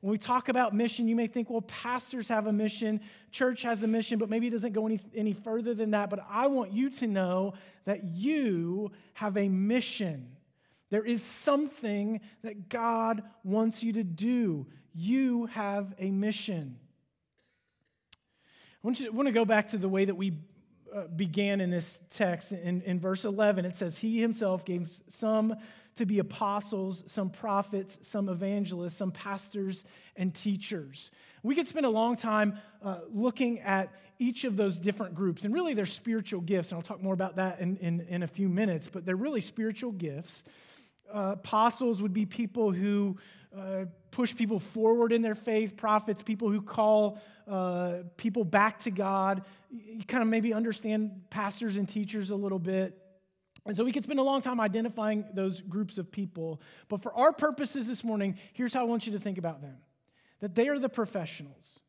When 0.00 0.10
we 0.10 0.18
talk 0.18 0.48
about 0.50 0.74
mission, 0.74 1.08
you 1.08 1.16
may 1.16 1.28
think, 1.28 1.48
well, 1.48 1.62
pastors 1.62 2.28
have 2.28 2.46
a 2.46 2.52
mission, 2.52 3.00
church 3.30 3.62
has 3.62 3.82
a 3.84 3.86
mission, 3.86 4.18
but 4.18 4.28
maybe 4.28 4.48
it 4.48 4.50
doesn't 4.50 4.72
go 4.72 4.84
any, 4.84 5.00
any 5.14 5.32
further 5.32 5.72
than 5.72 5.92
that. 5.92 6.10
But 6.10 6.26
I 6.28 6.48
want 6.48 6.72
you 6.72 6.90
to 6.90 7.06
know 7.06 7.54
that 7.86 8.04
you 8.04 8.90
have 9.14 9.38
a 9.38 9.48
mission. 9.48 10.28
There 10.90 11.04
is 11.04 11.22
something 11.22 12.20
that 12.42 12.68
God 12.68 13.22
wants 13.44 13.82
you 13.82 13.94
to 13.94 14.04
do. 14.04 14.66
You 14.92 15.46
have 15.46 15.94
a 15.98 16.10
mission. 16.10 16.76
I 18.12 18.86
want, 18.86 19.00
you, 19.00 19.06
I 19.06 19.10
want 19.10 19.28
to 19.28 19.32
go 19.32 19.44
back 19.44 19.70
to 19.70 19.78
the 19.78 19.88
way 19.88 20.04
that 20.04 20.16
we 20.16 20.34
began 21.16 21.60
in 21.60 21.70
this 21.70 22.00
text. 22.10 22.52
In, 22.52 22.82
in 22.82 23.00
verse 23.00 23.24
11, 23.24 23.64
it 23.64 23.76
says, 23.76 23.98
He 23.98 24.20
himself 24.20 24.64
gave 24.64 24.90
some 25.08 25.56
to 25.96 26.06
be 26.06 26.18
apostles, 26.18 27.04
some 27.06 27.30
prophets, 27.30 27.98
some 28.02 28.28
evangelists, 28.28 28.96
some 28.96 29.12
pastors, 29.12 29.84
and 30.16 30.34
teachers. 30.34 31.10
We 31.42 31.54
could 31.54 31.68
spend 31.68 31.86
a 31.86 31.90
long 31.90 32.16
time 32.16 32.58
uh, 32.82 33.00
looking 33.12 33.60
at 33.60 33.92
each 34.18 34.44
of 34.44 34.56
those 34.56 34.78
different 34.78 35.14
groups, 35.14 35.44
and 35.44 35.52
really 35.52 35.74
they're 35.74 35.86
spiritual 35.86 36.40
gifts, 36.40 36.70
and 36.70 36.78
I'll 36.78 36.82
talk 36.82 37.02
more 37.02 37.14
about 37.14 37.36
that 37.36 37.60
in, 37.60 37.76
in, 37.78 38.00
in 38.08 38.22
a 38.22 38.28
few 38.28 38.48
minutes, 38.48 38.88
but 38.90 39.04
they're 39.04 39.16
really 39.16 39.40
spiritual 39.40 39.92
gifts. 39.92 40.44
Uh, 41.12 41.32
apostles 41.34 42.00
would 42.00 42.14
be 42.14 42.24
people 42.24 42.72
who 42.72 43.16
uh, 43.56 43.84
push 44.10 44.34
people 44.34 44.58
forward 44.58 45.12
in 45.12 45.22
their 45.22 45.34
faith, 45.34 45.76
prophets, 45.76 46.22
people 46.22 46.50
who 46.50 46.62
call 46.62 47.20
uh, 47.48 48.02
people 48.16 48.44
back 48.44 48.80
to 48.80 48.90
God. 48.90 49.44
You 49.70 50.04
kind 50.04 50.22
of 50.22 50.28
maybe 50.28 50.54
understand 50.54 51.22
pastors 51.30 51.76
and 51.76 51.88
teachers 51.88 52.30
a 52.30 52.36
little 52.36 52.58
bit. 52.58 52.98
And 53.66 53.76
so 53.76 53.84
we 53.84 53.92
could 53.92 54.04
spend 54.04 54.18
a 54.18 54.22
long 54.22 54.42
time 54.42 54.60
identifying 54.60 55.24
those 55.32 55.60
groups 55.60 55.96
of 55.96 56.12
people. 56.12 56.60
But 56.88 57.02
for 57.02 57.14
our 57.14 57.32
purposes 57.32 57.86
this 57.86 58.04
morning, 58.04 58.38
here's 58.52 58.74
how 58.74 58.80
I 58.80 58.84
want 58.84 59.06
you 59.06 59.12
to 59.12 59.20
think 59.20 59.38
about 59.38 59.62
them 59.62 59.76
that 60.40 60.54
they 60.54 60.68
are 60.68 60.78
the 60.78 60.88
professionals. 60.88 61.80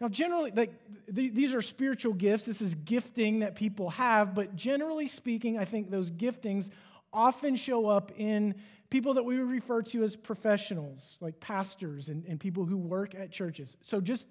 Now, 0.00 0.08
generally, 0.08 0.50
like, 0.50 0.72
these 1.08 1.54
are 1.54 1.62
spiritual 1.62 2.12
gifts. 2.12 2.42
This 2.42 2.60
is 2.60 2.74
gifting 2.74 3.40
that 3.40 3.54
people 3.54 3.90
have, 3.90 4.34
but 4.34 4.56
generally 4.56 5.06
speaking, 5.06 5.58
I 5.58 5.64
think 5.64 5.88
those 5.88 6.10
giftings 6.10 6.70
often 7.12 7.54
show 7.54 7.86
up 7.86 8.10
in 8.16 8.56
people 8.90 9.14
that 9.14 9.22
we 9.22 9.38
would 9.38 9.48
refer 9.48 9.80
to 9.82 10.02
as 10.02 10.16
professionals, 10.16 11.16
like 11.20 11.38
pastors 11.38 12.08
and, 12.08 12.24
and 12.26 12.40
people 12.40 12.64
who 12.64 12.76
work 12.76 13.14
at 13.14 13.30
churches. 13.30 13.76
So 13.82 14.00
just, 14.00 14.26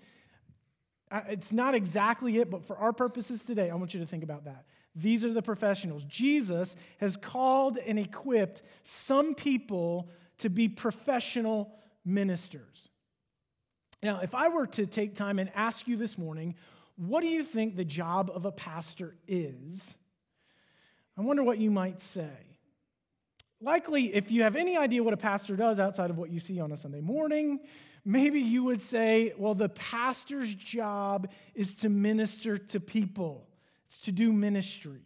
it's 1.27 1.51
not 1.51 1.75
exactly 1.75 2.38
it, 2.38 2.50
but 2.50 2.65
for 2.65 2.77
our 2.77 2.94
purposes 2.94 3.44
today, 3.44 3.70
I 3.70 3.75
want 3.75 3.94
you 3.94 4.00
to 4.00 4.06
think 4.06 4.24
about 4.24 4.46
that. 4.46 4.65
These 4.96 5.24
are 5.24 5.34
the 5.34 5.41
professionals. 5.41 6.03
Jesus 6.06 6.75
has 7.00 7.18
called 7.18 7.77
and 7.77 7.98
equipped 8.00 8.63
some 8.84 9.36
people 9.36 10.10
to 10.39 10.50
be 10.50 10.68
professional 10.68 11.74
ministers. 12.06 12.89
Now, 14.03 14.20
if 14.22 14.34
I 14.34 14.50
were 14.50 14.68
to 14.68 14.86
take 14.86 15.15
time 15.15 15.39
and 15.39 15.51
ask 15.56 15.88
you 15.88 15.96
this 15.96 16.18
morning, 16.18 16.56
what 16.96 17.22
do 17.22 17.27
you 17.27 17.44
think 17.44 17.75
the 17.75 17.86
job 17.86 18.32
of 18.34 18.46
a 18.46 18.51
pastor 18.51 19.15
is? 19.27 19.96
I 21.18 21.22
wonder 21.22 21.44
what 21.44 21.57
you 21.57 21.72
might 21.72 22.01
say 22.01 22.29
likely, 23.62 24.14
if 24.14 24.31
you 24.31 24.44
have 24.44 24.55
any 24.55 24.77
idea 24.77 25.03
what 25.03 25.14
a 25.14 25.18
pastor 25.18 25.55
does 25.55 25.79
outside 25.79 26.09
of 26.09 26.18
what 26.18 26.29
you 26.29 26.40
see 26.40 26.59
on 26.59 26.72
a 26.72 26.77
Sunday 26.77 27.01
morning, 27.01 27.59
maybe 28.05 28.40
you 28.40 28.64
would 28.64 28.81
say, 28.81 29.33
well, 29.37 29.55
the 29.55 29.70
pastor's 29.70 30.53
job 30.53 31.29
is 31.55 31.75
to 31.75 31.90
minister 31.90 32.57
to 32.57 32.79
people, 32.79 33.48
it's 33.87 34.00
to 34.01 34.11
do 34.11 34.31
ministry. 34.31 35.01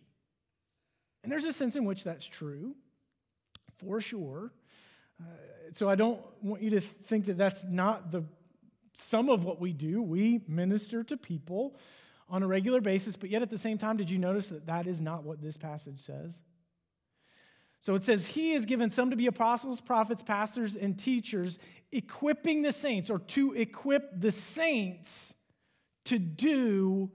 And 1.24 1.32
there's 1.32 1.46
a 1.46 1.54
sense 1.54 1.76
in 1.76 1.86
which 1.86 2.04
that's 2.04 2.26
true, 2.26 2.76
for 3.78 4.00
sure. 4.00 4.54
Uh, 5.20 5.24
so 5.74 5.90
I 5.90 5.96
don't 5.96 6.22
want 6.44 6.62
you 6.62 6.70
to 6.72 6.82
think 6.82 7.26
that 7.26 7.38
that's 7.38 7.64
not 7.64 8.12
the 8.12 8.24
some 8.98 9.30
of 9.30 9.44
what 9.44 9.60
we 9.60 9.74
do. 9.74 10.02
We 10.02 10.42
minister 10.48 11.04
to 11.04 11.18
people 11.18 11.76
on 12.30 12.44
a 12.44 12.48
regular 12.48 12.82
basis, 12.82 13.16
but 13.16 13.30
yet 13.30 13.42
at 13.42 13.50
the 13.50 13.58
same 13.58 13.78
time, 13.78 13.98
did 13.98 14.10
you 14.10 14.18
notice 14.18 14.48
that 14.48 14.66
that 14.68 14.88
is 14.88 15.02
not 15.02 15.24
what 15.24 15.42
this 15.42 15.58
passage 15.58 16.00
says? 16.00 16.34
So 17.86 17.94
it 17.94 18.04
says, 18.04 18.26
He 18.26 18.54
has 18.54 18.66
given 18.66 18.90
some 18.90 19.12
to 19.12 19.16
be 19.16 19.28
apostles, 19.28 19.80
prophets, 19.80 20.24
pastors, 20.24 20.76
and 20.76 20.98
teachers, 20.98 21.60
equipping 21.92 22.64
the 22.64 22.72
saints, 22.72 23.12
or 23.12 23.20
to 23.20 23.54
equip 23.54 24.20
the 24.20 24.32
saints 24.32 25.36
to 26.06 26.18
do 26.18 27.12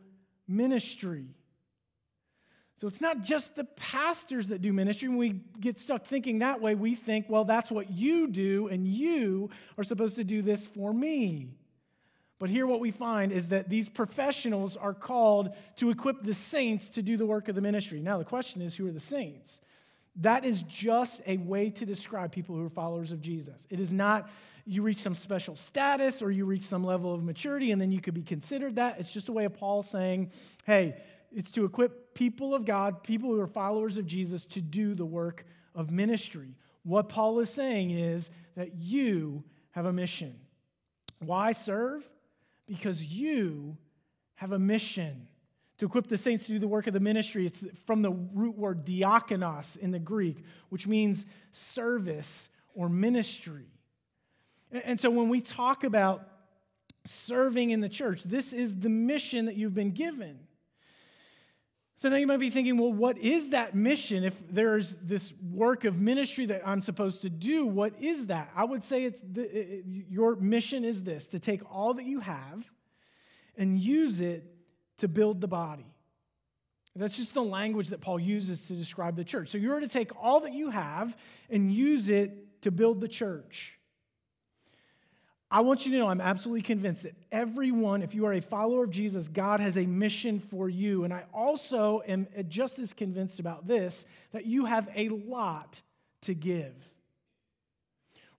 ministry. 0.47 1.27
So 2.81 2.87
it's 2.87 3.01
not 3.01 3.25
just 3.25 3.57
the 3.57 3.65
pastors 3.65 4.47
that 4.47 4.63
do 4.63 4.73
ministry. 4.73 5.09
When 5.09 5.19
we 5.19 5.41
get 5.59 5.81
stuck 5.81 6.05
thinking 6.05 6.39
that 6.39 6.61
way, 6.61 6.77
we 6.77 6.95
think, 6.95 7.27
well, 7.29 7.45
that's 7.45 7.73
what 7.73 7.91
you 7.91 8.29
do, 8.29 8.69
and 8.69 8.87
you 8.87 9.51
are 9.77 9.83
supposed 9.83 10.15
to 10.17 10.25
do 10.25 10.41
this 10.41 10.69
for 10.69 10.95
me. 10.95 11.49
But 12.39 12.49
here, 12.49 12.69
what 12.69 12.79
we 12.79 12.93
find 12.93 13.33
is 13.33 13.49
that 13.49 13.71
these 13.71 13.89
professionals 13.89 14.77
are 14.77 14.95
called 14.95 15.51
to 15.79 15.91
equip 15.91 16.23
the 16.23 16.33
saints 16.33 16.91
to 16.91 17.03
do 17.03 17.17
the 17.17 17.27
work 17.27 17.49
of 17.49 17.57
the 17.57 17.61
ministry. 17.61 17.99
Now, 17.99 18.19
the 18.19 18.25
question 18.25 18.63
is 18.63 18.77
who 18.77 18.87
are 18.87 18.93
the 18.93 19.01
saints? 19.01 19.61
That 20.21 20.45
is 20.45 20.63
just 20.63 21.21
a 21.27 21.39
way 21.39 21.71
to 21.71 21.87
describe 21.87 22.31
people 22.31 22.55
who 22.55 22.65
are 22.65 22.71
followers 22.71 23.13
of 23.13 23.21
Jesus. 23.21 23.67
It 23.71 23.81
is 23.81 23.93
not 23.93 24.31
you 24.67 24.83
reach 24.83 25.01
some 25.01 25.15
special 25.15 25.57
status 25.57 26.23
or 26.23 26.31
you 26.31 26.45
reach 26.45 26.65
some 26.65 26.85
level 26.85 27.15
of 27.15 27.25
maturity 27.25 27.73
and 27.73 27.81
then 27.81 27.91
you 27.91 28.01
could 28.01 28.15
be 28.15 28.23
considered 28.23 28.77
that. 28.77 29.01
It's 29.01 29.13
just 29.13 29.29
a 29.29 29.33
way 29.33 29.45
of 29.45 29.55
Paul 29.55 29.83
saying, 29.83 30.31
hey, 30.65 31.03
it's 31.33 31.51
to 31.53 31.65
equip 31.65 32.15
people 32.15 32.55
of 32.55 32.65
God, 32.65 33.03
people 33.03 33.31
who 33.31 33.41
are 33.41 33.47
followers 33.47 33.97
of 33.97 34.07
Jesus, 34.07 34.45
to 34.47 34.61
do 34.61 34.95
the 34.95 35.07
work 35.07 35.45
of 35.75 35.91
ministry. 35.91 36.57
What 36.83 37.09
Paul 37.09 37.41
is 37.41 37.51
saying 37.51 37.91
is 37.91 38.31
that 38.57 38.75
you 38.77 39.45
have 39.71 39.87
a 39.87 39.93
mission. 39.93 40.39
Why 41.19 41.53
serve? 41.53 42.09
Because 42.67 43.05
you 43.05 43.77
have 44.35 44.53
a 44.53 44.59
mission 44.59 45.27
to 45.81 45.87
equip 45.87 46.07
the 46.09 46.17
saints 46.19 46.47
to 46.47 46.53
do 46.53 46.59
the 46.59 46.69
work 46.69 46.87
of 46.87 46.93
the 46.93 47.01
ministry. 47.01 47.47
It's 47.47 47.65
from 47.87 48.03
the 48.03 48.11
root 48.11 48.57
word 48.57 48.85
diakonos 48.85 49.79
in 49.79 49.91
the 49.91 49.99
Greek, 49.99 50.45
which 50.69 50.87
means 50.87 51.25
service 51.53 52.51
or 52.75 52.91
ministry. 52.91 53.65
And 54.71 55.01
so 55.01 55.09
when 55.09 55.31
we 55.31 55.41
talk 55.41 55.83
about 55.83 56.29
serving 57.07 57.71
in 57.71 57.81
the 57.81 57.89
church, 57.89 58.23
this 58.25 58.53
is 58.53 58.77
the 58.77 58.91
mission 58.91 59.47
that 59.47 59.57
you've 59.57 59.75
been 59.75 59.93
given. 59.93 60.41
So 61.97 62.11
now 62.11 62.17
you 62.17 62.27
might 62.27 62.41
be 62.41 62.51
thinking, 62.51 62.77
well, 62.77 62.93
what 62.93 63.17
is 63.17 63.49
that 63.51 63.75
mission? 63.75 64.23
If 64.23 64.35
there's 64.51 64.97
this 65.03 65.33
work 65.51 65.87
of 65.87 65.99
ministry 65.99 66.45
that 66.47 66.61
I'm 66.67 66.83
supposed 66.83 67.23
to 67.23 67.31
do, 67.31 67.65
what 67.65 67.99
is 67.99 68.27
that? 68.27 68.51
I 68.55 68.65
would 68.65 68.85
say 68.85 69.05
it's 69.05 69.21
the, 69.21 69.43
it, 69.43 69.85
your 70.11 70.37
mission 70.37 70.85
is 70.85 71.03
this 71.03 71.29
to 71.29 71.39
take 71.39 71.63
all 71.73 71.95
that 71.95 72.05
you 72.05 72.21
have 72.21 72.71
and 73.57 73.79
use 73.79 74.21
it 74.21 74.45
to 75.01 75.09
build 75.09 75.41
the 75.41 75.49
body. 75.49 75.87
That's 76.97 77.17
just 77.17 77.35
the 77.35 77.43
language 77.43 77.89
that 77.89 78.01
Paul 78.01 78.19
uses 78.19 78.67
to 78.67 78.75
describe 78.75 79.17
the 79.17 79.25
church. 79.25 79.49
So 79.49 79.59
you're 79.59 79.81
to 79.81 79.89
take 79.89 80.11
all 80.21 80.41
that 80.41 80.53
you 80.53 80.71
have 80.71 81.17
and 81.49 81.73
use 81.73 82.09
it 82.09 82.63
to 82.63 82.71
build 82.71 83.01
the 83.01 83.09
church. 83.09 83.79
I 85.53 85.61
want 85.61 85.85
you 85.85 85.93
to 85.93 85.99
know 85.99 86.09
I'm 86.09 86.21
absolutely 86.21 86.63
convinced 86.63 87.05
that 87.05 87.15
everyone, 87.33 88.03
if 88.03 88.15
you 88.15 88.27
are 88.27 88.33
a 88.33 88.41
follower 88.41 88.85
of 88.85 88.91
Jesus, 88.91 89.29
God 89.29 89.61
has 89.61 89.79
a 89.79 89.87
mission 89.87 90.39
for 90.39 90.69
you. 90.69 91.05
And 91.05 91.13
I 91.13 91.25
also 91.33 92.03
am 92.07 92.29
just 92.49 92.79
as 92.79 92.93
convinced 92.93 93.41
about 93.41 93.67
this 93.67 94.05
that 94.33 94.47
you 94.47 94.67
have 94.67 94.89
a 94.95 95.09
lot 95.09 95.83
to 96.23 96.35
give. 96.35 96.75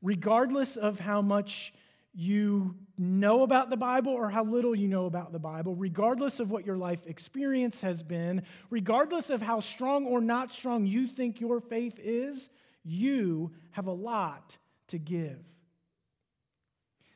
Regardless 0.01 0.77
of 0.77 0.99
how 0.99 1.21
much 1.21 1.73
you 2.13 2.75
know 2.97 3.43
about 3.43 3.69
the 3.69 3.77
Bible 3.77 4.11
or 4.11 4.29
how 4.29 4.43
little 4.43 4.75
you 4.75 4.87
know 4.87 5.05
about 5.05 5.31
the 5.31 5.39
Bible, 5.39 5.75
regardless 5.75 6.39
of 6.39 6.51
what 6.51 6.65
your 6.65 6.77
life 6.77 6.99
experience 7.05 7.81
has 7.81 8.03
been, 8.03 8.43
regardless 8.69 9.29
of 9.29 9.41
how 9.41 9.59
strong 9.59 10.05
or 10.05 10.19
not 10.19 10.51
strong 10.51 10.85
you 10.85 11.07
think 11.07 11.39
your 11.39 11.61
faith 11.61 11.99
is, 12.03 12.49
you 12.83 13.51
have 13.71 13.87
a 13.87 13.91
lot 13.91 14.57
to 14.87 14.97
give. 14.97 15.39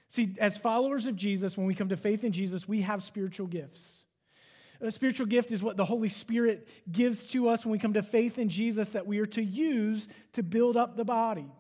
See, 0.08 0.36
as 0.40 0.58
followers 0.58 1.08
of 1.08 1.16
Jesus, 1.18 1.58
when 1.58 1.68
we 1.68 1.76
come 1.76 1.90
to 1.90 1.98
faith 1.98 2.24
in 2.24 2.32
Jesus, 2.32 2.68
we 2.68 2.82
have 2.82 3.04
spiritual 3.04 3.48
gifts. 3.48 4.06
A 4.82 4.92
spiritual 4.92 5.26
gift 5.26 5.52
is 5.52 5.64
what 5.64 5.78
the 5.78 5.86
Holy 5.86 6.10
Spirit 6.10 6.68
gives 6.92 7.26
to 7.28 7.50
us 7.50 7.66
when 7.66 7.72
we 7.72 7.80
come 7.80 7.94
to 7.94 8.04
faith 8.04 8.38
in 8.38 8.50
Jesus 8.50 8.90
that 8.90 9.08
we 9.08 9.20
are 9.20 9.26
to 9.28 9.44
use 9.44 10.08
to 10.34 10.44
build 10.44 10.78
up 10.78 10.96
the 10.96 11.06
body. 11.06 11.52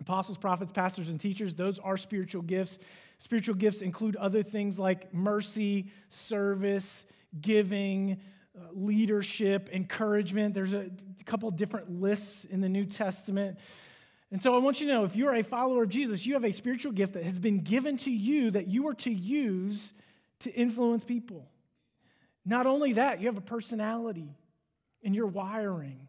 Apostles, 0.00 0.38
prophets, 0.38 0.72
pastors, 0.72 1.08
and 1.08 1.20
teachers, 1.20 1.54
those 1.54 1.78
are 1.78 1.96
spiritual 1.96 2.42
gifts. 2.42 2.78
Spiritual 3.18 3.56
gifts 3.56 3.82
include 3.82 4.16
other 4.16 4.42
things 4.42 4.78
like 4.78 5.12
mercy, 5.12 5.90
service, 6.08 7.04
giving, 7.40 8.20
uh, 8.56 8.60
leadership, 8.72 9.70
encouragement. 9.72 10.54
There's 10.54 10.72
a 10.72 10.88
couple 11.24 11.50
different 11.50 12.00
lists 12.00 12.44
in 12.44 12.60
the 12.60 12.68
New 12.68 12.84
Testament. 12.84 13.58
And 14.30 14.42
so 14.42 14.54
I 14.54 14.58
want 14.58 14.80
you 14.80 14.86
to 14.88 14.92
know 14.92 15.04
if 15.04 15.16
you're 15.16 15.34
a 15.34 15.42
follower 15.42 15.84
of 15.84 15.88
Jesus, 15.88 16.26
you 16.26 16.34
have 16.34 16.44
a 16.44 16.52
spiritual 16.52 16.92
gift 16.92 17.14
that 17.14 17.24
has 17.24 17.38
been 17.38 17.60
given 17.60 17.96
to 17.98 18.10
you 18.10 18.50
that 18.50 18.66
you 18.66 18.88
are 18.88 18.94
to 18.94 19.10
use 19.10 19.92
to 20.40 20.52
influence 20.52 21.04
people. 21.04 21.48
Not 22.44 22.66
only 22.66 22.94
that, 22.94 23.20
you 23.20 23.26
have 23.26 23.36
a 23.36 23.42
personality 23.42 24.34
and 25.02 25.14
your 25.14 25.26
wiring. 25.26 26.07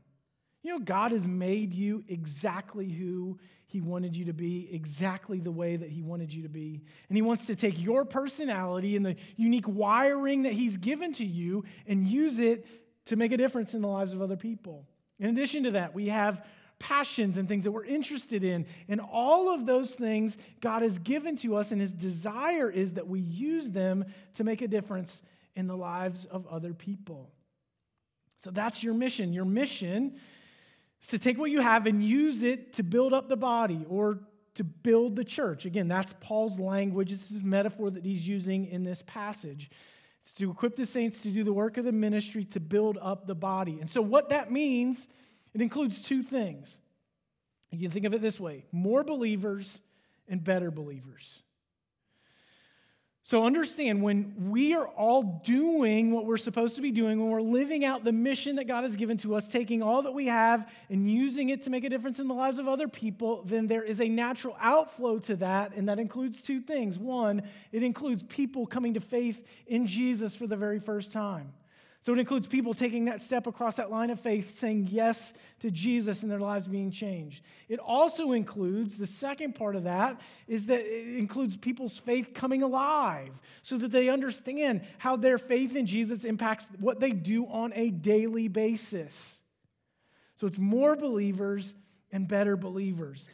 You 0.61 0.71
know, 0.71 0.79
God 0.79 1.11
has 1.11 1.25
made 1.25 1.73
you 1.73 2.03
exactly 2.07 2.89
who 2.89 3.39
He 3.67 3.79
wanted 3.79 4.15
you 4.15 4.25
to 4.25 4.33
be, 4.33 4.69
exactly 4.71 5.39
the 5.39 5.51
way 5.51 5.77
that 5.77 5.89
He 5.89 6.01
wanted 6.01 6.33
you 6.33 6.43
to 6.43 6.49
be. 6.49 6.81
And 7.07 7.17
He 7.17 7.21
wants 7.21 7.45
to 7.47 7.55
take 7.55 7.79
your 7.79 8.03
personality 8.03 8.95
and 8.95 9.05
the 9.05 9.15
unique 9.37 9.67
wiring 9.67 10.43
that 10.43 10.53
He's 10.53 10.77
given 10.77 11.13
to 11.13 11.25
you 11.25 11.63
and 11.87 12.07
use 12.07 12.39
it 12.39 12.65
to 13.05 13.15
make 13.15 13.31
a 13.31 13.37
difference 13.37 13.73
in 13.73 13.81
the 13.81 13.87
lives 13.87 14.13
of 14.13 14.21
other 14.21 14.37
people. 14.37 14.85
In 15.17 15.29
addition 15.29 15.63
to 15.63 15.71
that, 15.71 15.93
we 15.95 16.09
have 16.09 16.45
passions 16.77 17.37
and 17.37 17.47
things 17.47 17.65
that 17.65 17.71
we're 17.71 17.85
interested 17.85 18.43
in. 18.43 18.65
And 18.87 19.01
all 19.01 19.53
of 19.53 19.65
those 19.65 19.93
things 19.93 20.37
God 20.61 20.81
has 20.81 20.97
given 20.99 21.35
to 21.37 21.55
us, 21.55 21.71
and 21.71 21.79
His 21.79 21.93
desire 21.93 22.69
is 22.69 22.93
that 22.93 23.07
we 23.07 23.21
use 23.21 23.71
them 23.71 24.05
to 24.35 24.43
make 24.43 24.61
a 24.61 24.67
difference 24.67 25.21
in 25.55 25.67
the 25.67 25.77
lives 25.77 26.25
of 26.25 26.47
other 26.47 26.73
people. 26.73 27.31
So 28.39 28.51
that's 28.51 28.81
your 28.81 28.93
mission. 28.93 29.33
Your 29.33 29.45
mission 29.45 30.15
to 31.07 31.17
take 31.17 31.37
what 31.37 31.49
you 31.49 31.61
have 31.61 31.87
and 31.87 32.03
use 32.03 32.43
it 32.43 32.73
to 32.73 32.83
build 32.83 33.13
up 33.13 33.29
the 33.29 33.37
body 33.37 33.85
or 33.89 34.19
to 34.55 34.63
build 34.63 35.15
the 35.15 35.23
church. 35.23 35.65
Again, 35.65 35.87
that's 35.87 36.13
Paul's 36.19 36.59
language. 36.59 37.11
This 37.11 37.31
is 37.31 37.43
metaphor 37.43 37.89
that 37.89 38.03
he's 38.03 38.27
using 38.27 38.67
in 38.67 38.83
this 38.83 39.03
passage. 39.07 39.69
It's 40.21 40.33
to 40.33 40.51
equip 40.51 40.75
the 40.75 40.85
saints 40.85 41.21
to 41.21 41.29
do 41.29 41.43
the 41.43 41.53
work 41.53 41.77
of 41.77 41.85
the 41.85 41.91
ministry 41.91 42.43
to 42.45 42.59
build 42.59 42.97
up 43.01 43.25
the 43.25 43.35
body. 43.35 43.79
And 43.79 43.89
so, 43.89 44.01
what 44.01 44.29
that 44.29 44.51
means, 44.51 45.07
it 45.53 45.61
includes 45.61 46.01
two 46.01 46.23
things. 46.23 46.79
You 47.71 47.79
can 47.79 47.91
think 47.91 48.05
of 48.05 48.13
it 48.13 48.21
this 48.21 48.39
way 48.39 48.65
more 48.71 49.03
believers 49.03 49.81
and 50.27 50.43
better 50.43 50.71
believers. 50.71 51.43
So 53.29 53.45
understand 53.45 54.01
when 54.01 54.49
we 54.49 54.73
are 54.73 54.87
all 54.87 55.39
doing 55.45 56.09
what 56.09 56.25
we're 56.25 56.35
supposed 56.35 56.77
to 56.77 56.81
be 56.81 56.91
doing, 56.91 57.19
when 57.19 57.29
we're 57.29 57.43
living 57.43 57.85
out 57.85 58.03
the 58.03 58.11
mission 58.11 58.55
that 58.55 58.67
God 58.67 58.81
has 58.81 58.95
given 58.95 59.19
to 59.19 59.35
us, 59.35 59.47
taking 59.47 59.83
all 59.83 60.01
that 60.01 60.13
we 60.13 60.25
have 60.25 60.67
and 60.89 61.07
using 61.07 61.49
it 61.49 61.61
to 61.65 61.69
make 61.69 61.83
a 61.83 61.89
difference 61.89 62.19
in 62.19 62.27
the 62.27 62.33
lives 62.33 62.57
of 62.57 62.67
other 62.67 62.87
people, 62.87 63.43
then 63.45 63.67
there 63.67 63.83
is 63.83 64.01
a 64.01 64.07
natural 64.09 64.57
outflow 64.59 65.19
to 65.19 65.35
that, 65.35 65.75
and 65.75 65.87
that 65.89 65.99
includes 65.99 66.41
two 66.41 66.59
things. 66.59 66.97
One, 66.97 67.43
it 67.71 67.83
includes 67.83 68.23
people 68.23 68.65
coming 68.65 68.95
to 68.95 68.99
faith 68.99 69.45
in 69.67 69.85
Jesus 69.85 70.35
for 70.35 70.47
the 70.47 70.57
very 70.57 70.79
first 70.79 71.11
time. 71.11 71.53
So 72.01 72.13
it 72.13 72.19
includes 72.19 72.47
people 72.47 72.73
taking 72.73 73.05
that 73.05 73.21
step 73.21 73.45
across 73.45 73.75
that 73.75 73.91
line 73.91 74.09
of 74.09 74.21
faith, 74.21 74.57
saying 74.57 74.87
yes 74.89 75.33
to 75.59 75.69
Jesus 75.69 76.23
and 76.23 76.31
their 76.31 76.39
lives 76.39 76.65
being 76.65 76.91
changed. 76.91 77.43
It 77.67 77.77
also 77.79 78.31
includes, 78.31 78.95
the 78.95 79.05
second 79.05 79.55
part 79.55 79.75
of 79.75 79.83
that 79.83 80.21
is 80.47 80.67
that 80.67 80.79
it 80.79 81.17
includes 81.17 81.57
people's 81.57 81.97
faith 81.97 82.33
coming 82.33 82.63
alive 82.63 83.33
so 83.63 83.77
that 83.77 83.91
they 83.91 84.07
understand 84.07 84.87
how 84.97 85.17
their 85.17 85.37
faith 85.37 85.75
in 85.75 85.85
Jesus 85.85 86.23
impacts 86.23 86.67
what 86.79 87.01
they 87.01 87.11
do 87.11 87.45
on 87.47 87.73
a 87.75 87.89
daily 87.89 88.47
basis. 88.47 89.41
So 90.37 90.47
it's 90.47 90.57
more 90.57 90.95
believers 90.95 91.73
and 92.13 92.29
better 92.29 92.55
believers. 92.55 93.27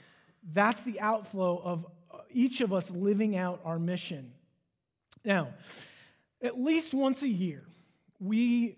That's 0.54 0.82
the 0.82 1.00
outflow 1.02 1.62
of 1.64 1.86
each 2.32 2.62
of 2.62 2.74
us 2.74 2.90
living 2.90 3.38
out 3.38 3.62
our 3.64 3.78
mission. 3.78 4.34
Now, 5.24 5.50
at 6.42 6.60
least 6.60 6.96
once 6.96 7.22
a 7.22 7.30
year, 7.30 7.64
we, 8.20 8.78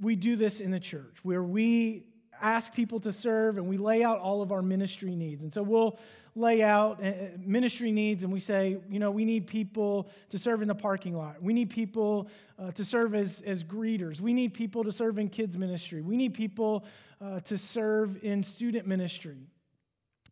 we 0.00 0.16
do 0.16 0.36
this 0.36 0.60
in 0.60 0.70
the 0.70 0.80
church 0.80 1.16
where 1.22 1.42
we 1.42 2.06
ask 2.40 2.72
people 2.72 2.98
to 3.00 3.12
serve 3.12 3.56
and 3.56 3.66
we 3.68 3.76
lay 3.76 4.02
out 4.02 4.18
all 4.18 4.42
of 4.42 4.52
our 4.52 4.62
ministry 4.62 5.14
needs. 5.14 5.44
And 5.44 5.52
so 5.52 5.62
we'll 5.62 5.98
lay 6.34 6.62
out 6.62 7.02
uh, 7.02 7.06
uh, 7.06 7.12
ministry 7.38 7.92
needs 7.92 8.24
and 8.24 8.32
we 8.32 8.40
say, 8.40 8.78
you 8.90 8.98
know, 8.98 9.10
we 9.10 9.24
need 9.24 9.46
people 9.46 10.08
to 10.30 10.38
serve 10.38 10.62
in 10.62 10.68
the 10.68 10.74
parking 10.74 11.16
lot. 11.16 11.42
We 11.42 11.52
need 11.52 11.70
people 11.70 12.28
uh, 12.58 12.72
to 12.72 12.84
serve 12.84 13.14
as, 13.14 13.42
as 13.42 13.62
greeters. 13.62 14.20
We 14.20 14.32
need 14.32 14.54
people 14.54 14.82
to 14.84 14.92
serve 14.92 15.18
in 15.18 15.28
kids' 15.28 15.56
ministry. 15.56 16.00
We 16.00 16.16
need 16.16 16.34
people 16.34 16.84
uh, 17.20 17.40
to 17.40 17.56
serve 17.56 18.22
in 18.24 18.42
student 18.42 18.86
ministry. 18.86 19.46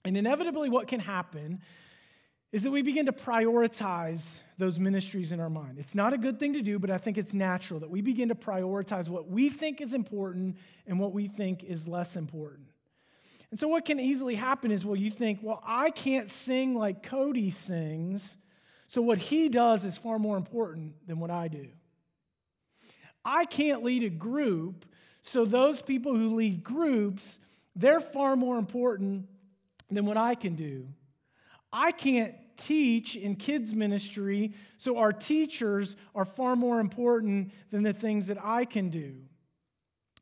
And 0.04 0.16
inevitably, 0.16 0.70
what 0.70 0.88
can 0.88 1.00
happen 1.00 1.60
is 2.52 2.64
that 2.64 2.70
we 2.70 2.82
begin 2.82 3.06
to 3.06 3.12
prioritize 3.12 4.40
those 4.58 4.78
ministries 4.78 5.30
in 5.30 5.38
our 5.38 5.48
mind. 5.48 5.78
It's 5.78 5.94
not 5.94 6.12
a 6.12 6.18
good 6.18 6.38
thing 6.38 6.54
to 6.54 6.62
do, 6.62 6.78
but 6.78 6.90
I 6.90 6.98
think 6.98 7.16
it's 7.16 7.32
natural 7.32 7.80
that 7.80 7.90
we 7.90 8.00
begin 8.00 8.28
to 8.28 8.34
prioritize 8.34 9.08
what 9.08 9.28
we 9.28 9.48
think 9.48 9.80
is 9.80 9.94
important 9.94 10.56
and 10.86 10.98
what 10.98 11.12
we 11.12 11.28
think 11.28 11.62
is 11.62 11.86
less 11.86 12.16
important. 12.16 12.66
And 13.50 13.58
so, 13.58 13.68
what 13.68 13.84
can 13.84 13.98
easily 13.98 14.34
happen 14.34 14.70
is, 14.70 14.84
well, 14.84 14.96
you 14.96 15.10
think, 15.10 15.40
well, 15.42 15.62
I 15.64 15.90
can't 15.90 16.30
sing 16.30 16.76
like 16.76 17.02
Cody 17.02 17.50
sings, 17.50 18.36
so 18.86 19.00
what 19.02 19.18
he 19.18 19.48
does 19.48 19.84
is 19.84 19.96
far 19.96 20.18
more 20.18 20.36
important 20.36 20.94
than 21.06 21.20
what 21.20 21.30
I 21.30 21.48
do. 21.48 21.68
I 23.24 23.44
can't 23.44 23.82
lead 23.82 24.02
a 24.02 24.10
group, 24.10 24.84
so 25.22 25.44
those 25.44 25.82
people 25.82 26.14
who 26.14 26.34
lead 26.36 26.64
groups, 26.64 27.38
they're 27.76 28.00
far 28.00 28.36
more 28.36 28.58
important 28.58 29.28
than 29.90 30.06
what 30.06 30.16
I 30.16 30.34
can 30.34 30.54
do. 30.54 30.88
I 31.72 31.92
can't 31.92 32.34
teach 32.56 33.16
in 33.16 33.36
kids' 33.36 33.74
ministry, 33.74 34.54
so 34.76 34.98
our 34.98 35.12
teachers 35.12 35.96
are 36.14 36.24
far 36.24 36.56
more 36.56 36.80
important 36.80 37.52
than 37.70 37.82
the 37.82 37.92
things 37.92 38.26
that 38.26 38.38
I 38.42 38.64
can 38.64 38.90
do. 38.90 39.16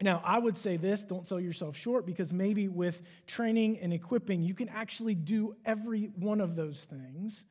Now, 0.00 0.22
I 0.24 0.38
would 0.38 0.56
say 0.56 0.76
this 0.76 1.02
don't 1.02 1.26
sell 1.26 1.40
yourself 1.40 1.76
short 1.76 2.06
because 2.06 2.32
maybe 2.32 2.68
with 2.68 3.02
training 3.26 3.78
and 3.80 3.92
equipping, 3.92 4.42
you 4.42 4.54
can 4.54 4.68
actually 4.68 5.14
do 5.14 5.56
every 5.64 6.10
one 6.14 6.40
of 6.40 6.54
those 6.54 6.84
things. 6.84 7.44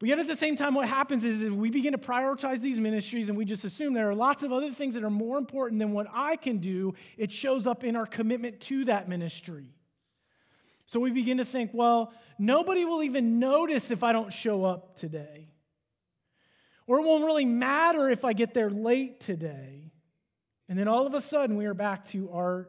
But 0.00 0.08
yet 0.08 0.18
at 0.18 0.26
the 0.26 0.34
same 0.34 0.56
time, 0.56 0.74
what 0.74 0.88
happens 0.88 1.24
is 1.24 1.40
if 1.40 1.52
we 1.52 1.70
begin 1.70 1.92
to 1.92 1.98
prioritize 1.98 2.60
these 2.60 2.80
ministries 2.80 3.28
and 3.28 3.38
we 3.38 3.44
just 3.44 3.64
assume 3.64 3.94
there 3.94 4.10
are 4.10 4.14
lots 4.14 4.42
of 4.42 4.52
other 4.52 4.72
things 4.72 4.94
that 4.94 5.04
are 5.04 5.10
more 5.10 5.38
important 5.38 5.78
than 5.78 5.92
what 5.92 6.08
I 6.12 6.34
can 6.34 6.58
do. 6.58 6.94
It 7.16 7.30
shows 7.30 7.66
up 7.68 7.84
in 7.84 7.94
our 7.94 8.06
commitment 8.06 8.60
to 8.62 8.84
that 8.86 9.08
ministry. 9.08 9.72
So 10.86 11.00
we 11.00 11.10
begin 11.10 11.38
to 11.38 11.44
think, 11.44 11.70
well, 11.72 12.12
nobody 12.38 12.84
will 12.84 13.02
even 13.02 13.38
notice 13.38 13.90
if 13.90 14.02
I 14.02 14.12
don't 14.12 14.32
show 14.32 14.64
up 14.64 14.96
today. 14.96 15.48
Or 16.86 16.98
it 16.98 17.02
won't 17.02 17.24
really 17.24 17.46
matter 17.46 18.10
if 18.10 18.24
I 18.24 18.34
get 18.34 18.52
there 18.52 18.70
late 18.70 19.20
today. 19.20 19.92
And 20.68 20.78
then 20.78 20.88
all 20.88 21.06
of 21.06 21.14
a 21.14 21.20
sudden, 21.20 21.56
we 21.56 21.66
are 21.66 21.74
back 21.74 22.06
to 22.08 22.30
our 22.30 22.68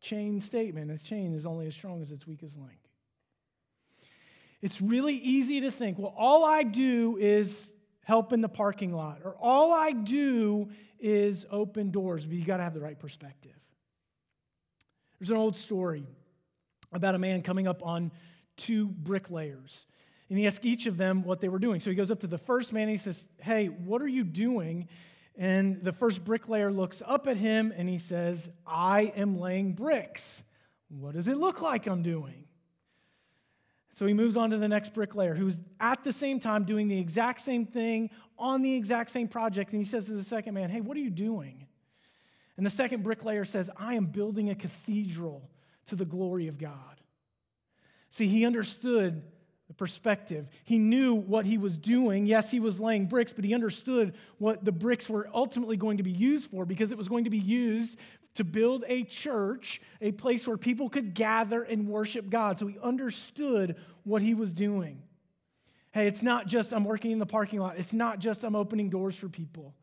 chain 0.00 0.40
statement. 0.40 0.90
A 0.90 0.98
chain 0.98 1.34
is 1.34 1.46
only 1.46 1.66
as 1.66 1.74
strong 1.74 2.02
as 2.02 2.10
its 2.10 2.26
weakest 2.26 2.56
link. 2.58 2.78
It's 4.60 4.80
really 4.80 5.14
easy 5.14 5.62
to 5.62 5.70
think, 5.70 5.98
well, 5.98 6.14
all 6.16 6.44
I 6.44 6.62
do 6.62 7.16
is 7.18 7.72
help 8.04 8.32
in 8.32 8.40
the 8.40 8.48
parking 8.48 8.94
lot, 8.94 9.20
or 9.24 9.34
all 9.40 9.72
I 9.72 9.92
do 9.92 10.68
is 11.00 11.44
open 11.50 11.90
doors, 11.90 12.24
but 12.24 12.36
you 12.36 12.44
got 12.44 12.58
to 12.58 12.62
have 12.62 12.74
the 12.74 12.80
right 12.80 12.98
perspective. 12.98 13.56
There's 15.18 15.30
an 15.30 15.36
old 15.36 15.56
story 15.56 16.06
about 16.96 17.14
a 17.14 17.18
man 17.18 17.42
coming 17.42 17.68
up 17.68 17.84
on 17.84 18.10
two 18.56 18.88
bricklayers. 18.88 19.86
And 20.28 20.38
he 20.38 20.46
asked 20.46 20.64
each 20.64 20.86
of 20.86 20.96
them 20.96 21.22
what 21.22 21.40
they 21.40 21.48
were 21.48 21.58
doing. 21.58 21.78
So 21.80 21.90
he 21.90 21.96
goes 21.96 22.10
up 22.10 22.20
to 22.20 22.26
the 22.26 22.38
first 22.38 22.72
man 22.72 22.82
and 22.84 22.90
he 22.90 22.96
says, 22.96 23.28
Hey, 23.38 23.66
what 23.66 24.02
are 24.02 24.08
you 24.08 24.24
doing? 24.24 24.88
And 25.36 25.84
the 25.84 25.92
first 25.92 26.24
bricklayer 26.24 26.72
looks 26.72 27.02
up 27.06 27.28
at 27.28 27.36
him 27.36 27.72
and 27.76 27.88
he 27.88 27.98
says, 27.98 28.50
I 28.66 29.12
am 29.16 29.38
laying 29.38 29.74
bricks. 29.74 30.42
What 30.88 31.14
does 31.14 31.28
it 31.28 31.36
look 31.36 31.60
like 31.60 31.86
I'm 31.86 32.02
doing? 32.02 32.44
So 33.94 34.06
he 34.06 34.14
moves 34.14 34.36
on 34.36 34.50
to 34.50 34.58
the 34.58 34.68
next 34.68 34.94
bricklayer 34.94 35.34
who's 35.34 35.58
at 35.80 36.04
the 36.04 36.12
same 36.12 36.40
time 36.40 36.64
doing 36.64 36.88
the 36.88 36.98
exact 36.98 37.40
same 37.40 37.66
thing 37.66 38.10
on 38.38 38.62
the 38.62 38.74
exact 38.74 39.10
same 39.10 39.28
project. 39.28 39.72
And 39.72 39.80
he 39.80 39.88
says 39.88 40.06
to 40.06 40.12
the 40.12 40.24
second 40.24 40.54
man, 40.54 40.70
Hey, 40.70 40.80
what 40.80 40.96
are 40.96 41.00
you 41.00 41.10
doing? 41.10 41.66
And 42.56 42.64
the 42.64 42.70
second 42.70 43.02
bricklayer 43.02 43.44
says, 43.44 43.70
I 43.76 43.94
am 43.94 44.06
building 44.06 44.50
a 44.50 44.54
cathedral 44.54 45.48
to 45.86 45.96
the 45.96 46.04
glory 46.04 46.48
of 46.48 46.58
God. 46.58 47.00
See, 48.10 48.28
he 48.28 48.44
understood 48.44 49.22
the 49.68 49.74
perspective. 49.74 50.48
He 50.64 50.78
knew 50.78 51.14
what 51.14 51.44
he 51.44 51.58
was 51.58 51.76
doing. 51.76 52.26
Yes, 52.26 52.50
he 52.50 52.60
was 52.60 52.78
laying 52.78 53.06
bricks, 53.06 53.32
but 53.32 53.44
he 53.44 53.54
understood 53.54 54.14
what 54.38 54.64
the 54.64 54.72
bricks 54.72 55.08
were 55.08 55.28
ultimately 55.34 55.76
going 55.76 55.96
to 55.96 56.02
be 56.02 56.12
used 56.12 56.50
for 56.50 56.64
because 56.64 56.92
it 56.92 56.98
was 56.98 57.08
going 57.08 57.24
to 57.24 57.30
be 57.30 57.38
used 57.38 57.98
to 58.34 58.44
build 58.44 58.84
a 58.86 59.02
church, 59.02 59.80
a 60.00 60.12
place 60.12 60.46
where 60.46 60.56
people 60.56 60.88
could 60.88 61.14
gather 61.14 61.62
and 61.62 61.88
worship 61.88 62.30
God. 62.30 62.58
So 62.58 62.66
he 62.66 62.78
understood 62.82 63.76
what 64.04 64.22
he 64.22 64.34
was 64.34 64.52
doing. 64.52 65.02
Hey, 65.92 66.06
it's 66.06 66.22
not 66.22 66.46
just 66.46 66.72
I'm 66.72 66.84
working 66.84 67.10
in 67.10 67.18
the 67.18 67.26
parking 67.26 67.58
lot, 67.58 67.78
it's 67.78 67.94
not 67.94 68.18
just 68.18 68.44
I'm 68.44 68.54
opening 68.54 68.90
doors 68.90 69.16
for 69.16 69.28
people 69.28 69.74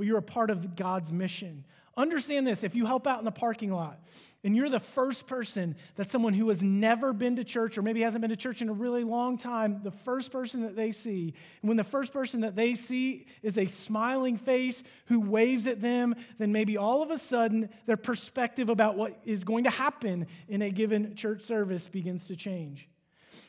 but 0.00 0.06
you're 0.06 0.16
a 0.16 0.22
part 0.22 0.48
of 0.48 0.76
God's 0.76 1.12
mission. 1.12 1.62
Understand 1.94 2.46
this 2.46 2.64
if 2.64 2.74
you 2.74 2.86
help 2.86 3.06
out 3.06 3.18
in 3.18 3.26
the 3.26 3.30
parking 3.30 3.70
lot, 3.70 4.00
and 4.42 4.56
you're 4.56 4.70
the 4.70 4.80
first 4.80 5.26
person 5.26 5.76
that 5.96 6.10
someone 6.10 6.32
who 6.32 6.48
has 6.48 6.62
never 6.62 7.12
been 7.12 7.36
to 7.36 7.44
church 7.44 7.76
or 7.76 7.82
maybe 7.82 8.00
hasn't 8.00 8.22
been 8.22 8.30
to 8.30 8.36
church 8.36 8.62
in 8.62 8.70
a 8.70 8.72
really 8.72 9.04
long 9.04 9.36
time, 9.36 9.82
the 9.82 9.90
first 9.90 10.32
person 10.32 10.62
that 10.62 10.74
they 10.74 10.90
see, 10.90 11.34
and 11.60 11.68
when 11.68 11.76
the 11.76 11.84
first 11.84 12.14
person 12.14 12.40
that 12.40 12.56
they 12.56 12.74
see 12.74 13.26
is 13.42 13.58
a 13.58 13.66
smiling 13.66 14.38
face 14.38 14.82
who 15.04 15.20
waves 15.20 15.66
at 15.66 15.82
them, 15.82 16.14
then 16.38 16.50
maybe 16.50 16.78
all 16.78 17.02
of 17.02 17.10
a 17.10 17.18
sudden 17.18 17.68
their 17.84 17.98
perspective 17.98 18.70
about 18.70 18.96
what 18.96 19.20
is 19.26 19.44
going 19.44 19.64
to 19.64 19.70
happen 19.70 20.26
in 20.48 20.62
a 20.62 20.70
given 20.70 21.14
church 21.14 21.42
service 21.42 21.88
begins 21.88 22.24
to 22.28 22.36
change. 22.36 22.88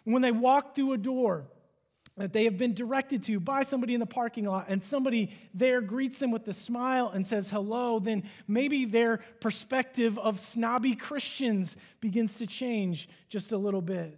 When 0.04 0.22
they 0.22 0.34
walk 0.34 0.76
through 0.76 0.92
a 0.92 0.98
door, 0.98 1.46
that 2.22 2.34
they 2.34 2.44
have 2.44 2.58
been 2.58 2.74
directed 2.74 3.24
to 3.24 3.40
by 3.40 3.64
somebody 3.64 3.94
in 3.94 4.00
the 4.00 4.06
parking 4.06 4.46
lot 4.46 4.66
and 4.70 4.84
somebody 4.84 5.32
there 5.54 5.82
greets 5.82 6.20
them 6.20 6.30
with 6.30 6.48
a 6.48 6.54
smile 6.54 7.10
and 7.10 7.26
says 7.26 7.50
hello, 7.50 8.00
then 8.00 8.24
maybe 8.48 8.86
their 8.86 9.18
perspective 9.40 10.20
of 10.20 10.40
snobby 10.40 10.96
Christians 10.96 11.76
begins 12.00 12.36
to 12.36 12.46
change 12.46 13.10
just 13.30 13.52
a 13.52 13.58
little 13.58 13.82
bit. 13.82 14.18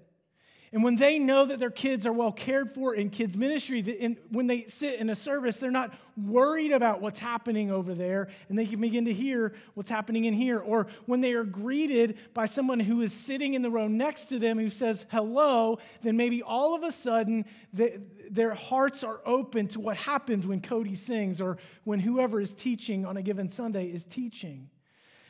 And 0.74 0.84
when 0.84 0.96
they 0.96 1.20
know 1.20 1.46
that 1.46 1.60
their 1.60 1.70
kids 1.70 2.08
are 2.08 2.12
well 2.12 2.32
cared 2.32 2.74
for 2.74 2.96
in 2.96 3.12
kids' 3.12 3.38
ministry, 3.38 4.18
when 4.32 4.48
they 4.48 4.66
sit 4.66 5.00
in 5.00 5.12
a 5.12 5.16
service, 5.16 5.58
they're 5.58 5.70
not 5.70 5.94
worried 6.18 6.72
about 6.72 7.00
what's 7.00 7.20
happening 7.20 7.70
over 7.70 7.94
there, 7.94 8.28
and 8.50 8.58
they 8.58 8.66
can 8.66 8.82
begin 8.82 9.06
to 9.06 9.14
hear 9.14 9.54
what's 9.76 9.92
happening 9.92 10.26
in 10.26 10.34
here. 10.34 10.58
Or 10.58 10.88
when 11.06 11.22
they 11.22 11.34
are 11.34 11.44
greeted 11.44 12.18
by 12.34 12.48
someone 12.48 12.80
who 12.80 13.02
is 13.04 13.14
sitting 13.14 13.54
in 13.54 13.62
the 13.62 13.70
row 13.70 13.88
next 13.88 14.30
to 14.30 14.40
them 14.40 14.58
who 14.58 14.72
says 14.72 15.06
hello, 15.12 15.78
then 16.02 16.18
maybe 16.18 16.42
all 16.42 16.74
of 16.74 16.82
a 16.82 16.92
sudden 16.92 17.46
they, 17.72 18.00
their 18.32 18.56
hearts 18.56 19.04
are 19.04 19.22
open 19.28 19.68
to 19.68 19.80
what 19.80 19.96
happens 19.96 20.48
when 20.48 20.60
Cody 20.60 20.96
sings 20.96 21.40
or 21.40 21.60
when 21.84 22.00
whoever 22.00 22.42
is 22.42 22.56
teaching 22.56 23.06
on 23.06 23.16
a 23.16 23.22
given 23.22 23.48
Sunday 23.48 23.86
is 23.86 24.06
teaching. 24.06 24.72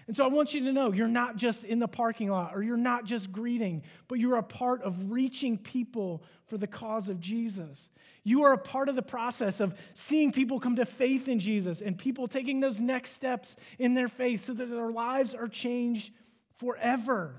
And 0.08 0.18
so 0.18 0.26
I 0.26 0.28
want 0.28 0.54
you 0.54 0.66
to 0.66 0.74
know 0.74 0.92
you're 0.92 1.08
not 1.08 1.38
just 1.38 1.64
in 1.64 1.80
the 1.80 1.88
parking 1.88 2.30
lot 2.30 2.56
or 2.56 2.62
you're 2.62 2.76
not 2.76 3.06
just 3.06 3.32
greeting, 3.32 3.84
but 4.08 4.20
you're 4.20 4.36
a 4.36 4.44
part 4.44 4.82
of 4.82 5.12
reaching 5.12 5.58
people 5.58 6.24
for 6.48 6.58
the 6.58 6.68
cause 6.68 7.08
of 7.08 7.20
Jesus. 7.20 7.90
You 8.24 8.44
are 8.44 8.54
a 8.54 8.58
part 8.58 8.90
of 8.90 8.96
the 8.96 9.02
process 9.02 9.60
of 9.60 9.74
seeing 9.94 10.32
people 10.32 10.60
come 10.60 10.76
to 10.78 10.86
faith 10.86 11.28
in 11.28 11.40
Jesus 11.40 11.82
and 11.82 11.98
people 11.98 12.28
taking 12.28 12.60
those 12.60 12.80
next 12.80 13.12
steps 13.12 13.56
in 13.80 13.94
their 13.94 14.08
faith 14.08 14.44
so 14.44 14.54
that 14.54 14.70
their 14.70 14.92
lives 14.92 15.34
are 15.34 15.48
changed 15.48 16.14
forever. 16.58 17.36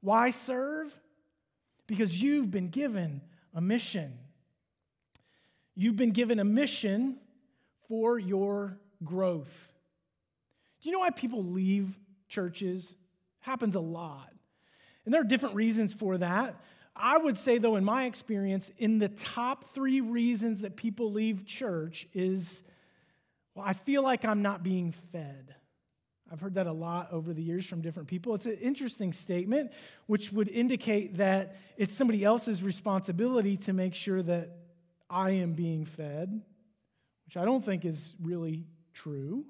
Why 0.00 0.30
serve? 0.30 0.94
Because 1.86 2.20
you've 2.20 2.50
been 2.50 2.68
given 2.68 3.22
a 3.54 3.60
mission. 3.60 4.18
You've 5.74 5.96
been 5.96 6.12
given 6.12 6.38
a 6.38 6.44
mission 6.44 7.18
for 7.88 8.18
your 8.18 8.78
growth. 9.02 9.73
Do 10.84 10.90
you 10.90 10.92
know 10.92 11.00
why 11.00 11.10
people 11.10 11.42
leave 11.42 11.98
churches? 12.28 12.84
It 12.90 12.96
happens 13.40 13.74
a 13.74 13.80
lot. 13.80 14.30
And 15.06 15.14
there 15.14 15.22
are 15.22 15.24
different 15.24 15.54
reasons 15.54 15.94
for 15.94 16.18
that. 16.18 16.60
I 16.94 17.16
would 17.16 17.38
say, 17.38 17.56
though, 17.56 17.76
in 17.76 17.84
my 17.84 18.04
experience, 18.04 18.70
in 18.76 18.98
the 18.98 19.08
top 19.08 19.64
three 19.64 20.02
reasons 20.02 20.60
that 20.60 20.76
people 20.76 21.10
leave 21.10 21.46
church 21.46 22.06
is, 22.12 22.62
well, 23.54 23.64
I 23.66 23.72
feel 23.72 24.02
like 24.02 24.26
I'm 24.26 24.42
not 24.42 24.62
being 24.62 24.92
fed. 24.92 25.54
I've 26.30 26.40
heard 26.40 26.56
that 26.56 26.66
a 26.66 26.72
lot 26.72 27.12
over 27.12 27.32
the 27.32 27.42
years 27.42 27.64
from 27.64 27.80
different 27.80 28.08
people. 28.08 28.34
It's 28.34 28.44
an 28.44 28.58
interesting 28.60 29.14
statement, 29.14 29.72
which 30.04 30.34
would 30.34 30.50
indicate 30.50 31.16
that 31.16 31.56
it's 31.78 31.94
somebody 31.94 32.24
else's 32.24 32.62
responsibility 32.62 33.56
to 33.56 33.72
make 33.72 33.94
sure 33.94 34.22
that 34.22 34.50
I 35.08 35.30
am 35.30 35.54
being 35.54 35.86
fed, 35.86 36.42
which 37.24 37.38
I 37.38 37.46
don't 37.46 37.64
think 37.64 37.86
is 37.86 38.14
really 38.20 38.66
true. 38.92 39.46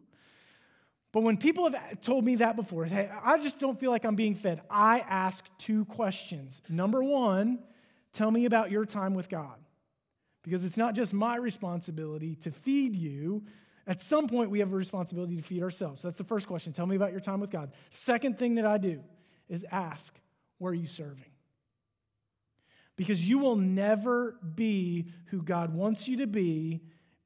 But 1.14 1.22
when 1.22 1.36
people 1.36 1.70
have 1.70 2.00
told 2.00 2.24
me 2.24 2.34
that 2.36 2.56
before, 2.56 2.86
hey, 2.86 3.08
I 3.22 3.38
just 3.38 3.60
don't 3.60 3.78
feel 3.78 3.92
like 3.92 4.04
I'm 4.04 4.16
being 4.16 4.34
fed, 4.34 4.62
I 4.68 4.98
ask 4.98 5.46
two 5.58 5.84
questions. 5.84 6.60
Number 6.68 7.04
one, 7.04 7.60
tell 8.12 8.32
me 8.32 8.46
about 8.46 8.72
your 8.72 8.84
time 8.84 9.14
with 9.14 9.28
God. 9.28 9.54
Because 10.42 10.64
it's 10.64 10.76
not 10.76 10.96
just 10.96 11.12
my 11.12 11.36
responsibility 11.36 12.34
to 12.42 12.50
feed 12.50 12.96
you. 12.96 13.44
At 13.86 14.02
some 14.02 14.26
point, 14.26 14.50
we 14.50 14.58
have 14.58 14.72
a 14.72 14.76
responsibility 14.76 15.36
to 15.36 15.42
feed 15.42 15.62
ourselves. 15.62 16.00
So 16.00 16.08
that's 16.08 16.18
the 16.18 16.24
first 16.24 16.48
question. 16.48 16.72
Tell 16.72 16.84
me 16.84 16.96
about 16.96 17.12
your 17.12 17.20
time 17.20 17.38
with 17.38 17.50
God. 17.50 17.70
Second 17.90 18.36
thing 18.36 18.56
that 18.56 18.66
I 18.66 18.78
do 18.78 19.00
is 19.48 19.64
ask, 19.70 20.12
where 20.58 20.72
are 20.72 20.74
you 20.74 20.88
serving? 20.88 21.30
Because 22.96 23.26
you 23.26 23.38
will 23.38 23.54
never 23.54 24.34
be 24.56 25.06
who 25.26 25.42
God 25.42 25.72
wants 25.72 26.08
you 26.08 26.16
to 26.16 26.26
be 26.26 26.80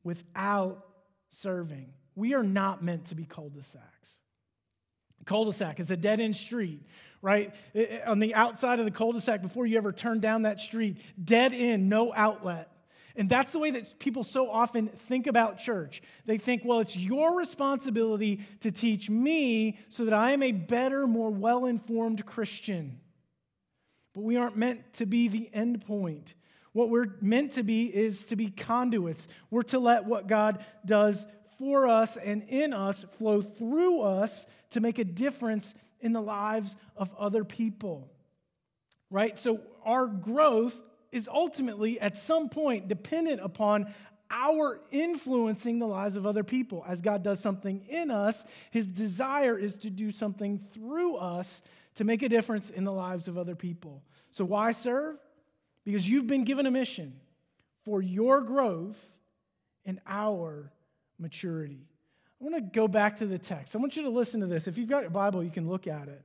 without 0.04 0.84
serving. 1.30 1.94
We 2.18 2.34
are 2.34 2.42
not 2.42 2.82
meant 2.82 3.04
to 3.06 3.14
be 3.14 3.24
cul 3.24 3.48
de 3.48 3.62
sacs. 3.62 4.18
Cul 5.24 5.44
de 5.44 5.52
sac 5.52 5.78
is 5.78 5.92
a 5.92 5.96
dead 5.96 6.18
end 6.18 6.34
street, 6.34 6.82
right? 7.22 7.54
On 8.04 8.18
the 8.18 8.34
outside 8.34 8.80
of 8.80 8.86
the 8.86 8.90
cul 8.90 9.12
de 9.12 9.20
sac, 9.20 9.40
before 9.40 9.66
you 9.66 9.76
ever 9.76 9.92
turn 9.92 10.18
down 10.18 10.42
that 10.42 10.58
street, 10.58 10.96
dead 11.22 11.52
end, 11.52 11.88
no 11.88 12.12
outlet. 12.12 12.72
And 13.14 13.28
that's 13.28 13.52
the 13.52 13.60
way 13.60 13.70
that 13.70 14.00
people 14.00 14.24
so 14.24 14.50
often 14.50 14.88
think 14.88 15.28
about 15.28 15.58
church. 15.58 16.02
They 16.26 16.38
think, 16.38 16.62
well, 16.64 16.80
it's 16.80 16.96
your 16.96 17.38
responsibility 17.38 18.40
to 18.62 18.72
teach 18.72 19.08
me 19.08 19.78
so 19.88 20.04
that 20.04 20.14
I 20.14 20.32
am 20.32 20.42
a 20.42 20.50
better, 20.50 21.06
more 21.06 21.30
well 21.30 21.66
informed 21.66 22.26
Christian. 22.26 22.98
But 24.12 24.24
we 24.24 24.36
aren't 24.36 24.56
meant 24.56 24.92
to 24.94 25.06
be 25.06 25.28
the 25.28 25.50
end 25.52 25.86
point. 25.86 26.34
What 26.72 26.90
we're 26.90 27.16
meant 27.20 27.52
to 27.52 27.62
be 27.62 27.86
is 27.86 28.24
to 28.24 28.36
be 28.36 28.50
conduits. 28.50 29.28
We're 29.50 29.62
to 29.62 29.78
let 29.78 30.04
what 30.04 30.26
God 30.26 30.64
does 30.84 31.24
for 31.58 31.88
us 31.88 32.16
and 32.16 32.42
in 32.44 32.72
us 32.72 33.04
flow 33.18 33.42
through 33.42 34.02
us 34.02 34.46
to 34.70 34.80
make 34.80 34.98
a 34.98 35.04
difference 35.04 35.74
in 36.00 36.12
the 36.12 36.22
lives 36.22 36.76
of 36.96 37.14
other 37.18 37.44
people. 37.44 38.10
Right? 39.10 39.38
So 39.38 39.60
our 39.84 40.06
growth 40.06 40.80
is 41.10 41.28
ultimately 41.28 41.98
at 42.00 42.16
some 42.16 42.48
point 42.48 42.88
dependent 42.88 43.40
upon 43.40 43.92
our 44.30 44.80
influencing 44.90 45.78
the 45.78 45.86
lives 45.86 46.16
of 46.16 46.26
other 46.26 46.44
people. 46.44 46.84
As 46.86 47.00
God 47.00 47.22
does 47.22 47.40
something 47.40 47.80
in 47.88 48.10
us, 48.10 48.44
his 48.70 48.86
desire 48.86 49.58
is 49.58 49.74
to 49.76 49.90
do 49.90 50.10
something 50.10 50.60
through 50.72 51.16
us 51.16 51.62
to 51.94 52.04
make 52.04 52.22
a 52.22 52.28
difference 52.28 52.70
in 52.70 52.84
the 52.84 52.92
lives 52.92 53.26
of 53.26 53.38
other 53.38 53.56
people. 53.56 54.02
So, 54.30 54.44
why 54.44 54.72
serve? 54.72 55.16
Because 55.84 56.08
you've 56.08 56.26
been 56.26 56.44
given 56.44 56.66
a 56.66 56.70
mission 56.70 57.14
for 57.84 58.02
your 58.02 58.42
growth 58.42 59.02
and 59.86 59.98
our 60.06 60.70
maturity. 61.18 61.86
I 62.40 62.44
want 62.44 62.54
to 62.56 62.60
go 62.60 62.86
back 62.86 63.16
to 63.18 63.26
the 63.26 63.38
text. 63.38 63.74
I 63.74 63.78
want 63.78 63.96
you 63.96 64.02
to 64.02 64.10
listen 64.10 64.40
to 64.40 64.46
this. 64.46 64.68
If 64.68 64.78
you've 64.78 64.88
got 64.88 65.02
your 65.02 65.10
Bible, 65.10 65.42
you 65.42 65.50
can 65.50 65.68
look 65.68 65.86
at 65.86 66.08
it. 66.08 66.24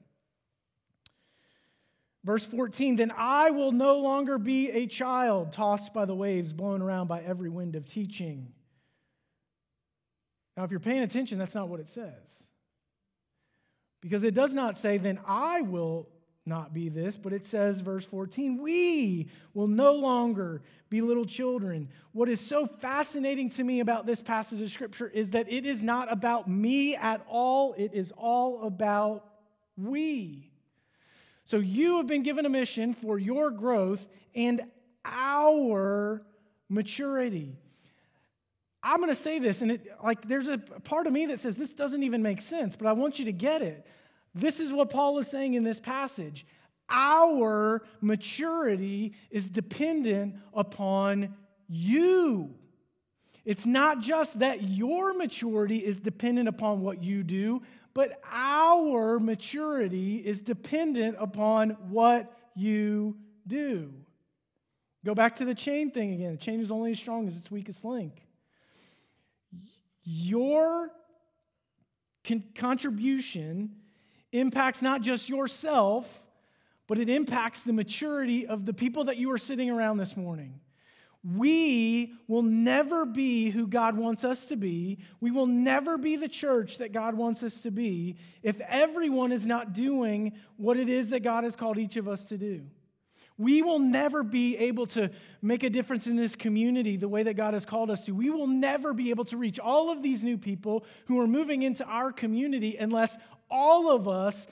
Verse 2.24 2.46
14, 2.46 2.96
then 2.96 3.12
I 3.18 3.50
will 3.50 3.72
no 3.72 3.98
longer 3.98 4.38
be 4.38 4.70
a 4.72 4.88
child 4.88 5.52
tossed 5.52 5.94
by 5.94 6.06
the 6.06 6.16
waves, 6.16 6.54
blown 6.54 6.82
around 6.82 7.08
by 7.08 7.22
every 7.22 7.50
wind 7.50 7.76
of 7.76 7.86
teaching. 7.86 8.54
Now, 10.56 10.64
if 10.64 10.72
you're 10.72 10.80
paying 10.80 11.02
attention, 11.02 11.38
that's 11.38 11.56
not 11.56 11.68
what 11.68 11.80
it 11.80 11.90
says. 11.90 12.48
Because 14.02 14.24
it 14.24 14.34
does 14.34 14.54
not 14.54 14.78
say, 14.78 14.98
then 14.98 15.20
I 15.26 15.62
will 15.62 16.08
not 16.46 16.74
be 16.74 16.90
this, 16.90 17.16
but 17.16 17.32
it 17.32 17.46
says, 17.46 17.80
verse 17.80 18.06
14, 18.06 18.62
we 18.62 19.30
will 19.54 19.68
no 19.68 19.94
longer 19.94 20.62
be 20.90 21.02
little 21.02 21.26
children. 21.26 21.88
What 22.12 22.28
is 22.28 22.42
so 22.42 22.68
fascinating 22.68 23.50
to 23.52 23.64
me 23.64 23.80
about 23.80 24.06
this 24.06 24.22
passage 24.22 24.62
of 24.62 24.70
scripture 24.70 25.08
is 25.08 25.30
that 25.32 25.52
it 25.52 25.66
is 25.66 25.82
not 25.82 26.12
about 26.12 26.50
me 26.50 26.96
at 26.96 27.26
all, 27.30 27.74
it 27.78 27.94
is 27.94 28.12
all 28.18 28.68
about 28.68 29.26
we. 29.78 30.52
So 31.46 31.58
you 31.58 31.98
have 31.98 32.08
been 32.08 32.24
given 32.24 32.46
a 32.46 32.50
mission 32.50 32.94
for 32.94 33.18
your 33.18 33.50
growth 33.50 34.08
and 34.36 34.62
our 35.06 36.24
maturity. 36.70 37.58
I'm 38.82 38.98
going 38.98 39.10
to 39.10 39.16
say 39.16 39.40
this, 39.40 39.62
and 39.62 39.72
it, 39.72 39.88
like 40.04 40.28
there's 40.28 40.50
a 40.50 40.58
part 40.58 41.08
of 41.08 41.14
me 41.14 41.28
that 41.28 41.40
says 41.40 41.56
this 41.56 41.72
doesn't 41.72 42.04
even 42.04 42.22
make 42.22 42.42
sense, 42.42 42.76
but 42.76 42.88
I 42.88 42.92
want 42.92 43.18
you 43.18 43.26
to 43.26 43.32
get 43.32 43.62
it. 43.62 43.88
This 44.36 44.60
is 44.60 44.74
what 44.74 44.89
Paul 44.89 45.19
is 45.19 45.28
saying 45.28 45.54
in 45.54 45.63
this 45.63 45.80
passage. 45.80 46.46
Our 46.89 47.84
maturity 48.02 49.13
is 49.30 49.48
dependent 49.48 50.36
upon 50.54 51.36
you. 51.67 52.54
It's 53.46 53.65
not 53.65 54.00
just 54.00 54.39
that 54.39 54.63
your 54.63 55.13
maturity 55.13 55.78
is 55.78 55.98
dependent 55.98 56.48
upon 56.48 56.82
what 56.82 57.04
you 57.04 57.24
do, 57.24 57.62
but 57.93 58.22
our 58.32 59.19
maturity 59.19 60.17
is 60.17 60.41
dependent 60.41 61.17
upon 61.19 61.72
what 61.89 62.32
you 62.56 63.17
do. 63.46 63.93
Go 65.06 65.13
back 65.13 65.36
to 65.38 65.46
the 65.46 65.56
chain 65.56 65.91
thing 65.91 66.13
again. 66.13 66.32
The 66.32 66.38
chain 66.38 66.62
is 66.62 66.72
only 66.72 66.91
as 66.91 66.98
strong 66.98 67.28
as 67.28 67.36
its 67.36 67.52
weakest 67.52 67.84
link. 67.84 68.26
Your 70.04 70.89
con- 72.26 72.43
contribution 72.56 73.76
impacts 74.34 74.82
not 74.82 75.02
just 75.02 75.30
yourself, 75.30 76.24
but 76.88 77.00
it 77.00 77.10
impacts 77.10 77.62
the 77.62 77.74
maturity 77.74 78.46
of 78.46 78.65
the 78.65 78.74
people 78.74 79.06
that 79.06 79.17
you 79.17 79.32
are 79.32 79.38
sitting 79.38 79.69
around 79.69 79.98
this 79.98 80.17
morning. 80.17 80.60
We 81.24 82.13
will 82.28 82.41
never 82.41 83.06
be 83.06 83.50
who 83.50 83.65
God 83.65 83.96
wants 83.96 84.26
us 84.26 84.43
to 84.46 84.58
be. 84.58 85.00
We 85.22 85.32
will 85.32 85.46
never 85.46 85.98
be 85.98 86.17
the 86.17 86.28
church 86.28 86.80
that 86.80 86.91
God 86.91 87.15
wants 87.15 87.43
us 87.43 87.62
to 87.62 87.72
be 87.72 88.17
if 88.41 88.60
everyone 88.60 89.32
is 89.32 89.48
not 89.48 89.72
doing 89.72 90.34
what 90.58 90.76
it 90.76 90.89
is 90.89 91.10
that 91.10 91.22
God 91.24 91.46
has 91.46 91.56
called 91.56 91.78
each 91.78 91.96
of 91.96 92.10
us 92.10 92.26
to 92.26 92.38
do. 92.38 92.63
We 93.38 93.62
will 93.63 93.80
never 93.80 94.22
be 94.22 94.58
able 94.58 94.86
to 94.88 95.10
make 95.41 95.63
a 95.63 95.69
difference 95.69 96.06
in 96.06 96.15
this 96.15 96.36
community 96.36 96.98
the 96.98 97.08
way 97.08 97.24
that 97.24 97.34
God 97.34 97.56
has 97.56 97.65
called 97.65 97.89
us 97.89 98.06
to. 98.06 98.12
We 98.12 98.30
will 98.30 98.46
never 98.46 98.93
be 98.93 99.10
able 99.10 99.26
to 99.26 99.38
reach 99.38 99.60
all 99.60 99.89
of 99.89 100.04
these 100.04 100.24
new 100.24 100.38
people 100.38 100.86
who 101.06 101.19
are 101.19 101.28
moving 101.28 101.63
into 101.63 101.84
our 101.86 102.12
community 102.12 102.76
unless 102.78 103.17
all 103.54 103.92
of 103.92 104.08
us 104.08 104.48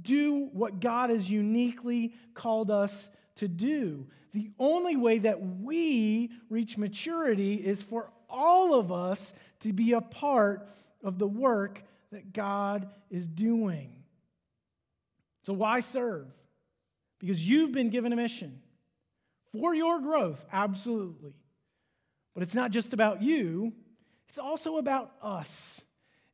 do 0.00 0.48
what 0.52 0.80
God 0.80 1.10
has 1.10 1.28
uniquely 1.28 2.14
called 2.34 2.70
us 2.70 3.10
to 3.36 3.48
do. 3.48 4.06
The 4.32 4.50
only 4.58 4.96
way 4.96 5.18
that 5.18 5.40
we 5.40 6.30
reach 6.48 6.78
maturity 6.78 7.54
is 7.54 7.82
for 7.82 8.10
all 8.30 8.78
of 8.78 8.90
us 8.90 9.32
to 9.60 9.72
be 9.72 9.92
a 9.92 10.00
part 10.00 10.68
of 11.02 11.18
the 11.18 11.26
work 11.26 11.82
that 12.12 12.32
God 12.32 12.88
is 13.10 13.26
doing. 13.26 13.90
So, 15.44 15.52
why 15.52 15.80
serve? 15.80 16.26
Because 17.20 17.46
you've 17.46 17.72
been 17.72 17.90
given 17.90 18.12
a 18.12 18.16
mission 18.16 18.60
for 19.52 19.74
your 19.74 20.00
growth, 20.00 20.44
absolutely. 20.52 21.34
But 22.34 22.42
it's 22.42 22.54
not 22.54 22.70
just 22.70 22.92
about 22.92 23.22
you, 23.22 23.72
it's 24.28 24.38
also 24.38 24.78
about 24.78 25.12
us. 25.22 25.82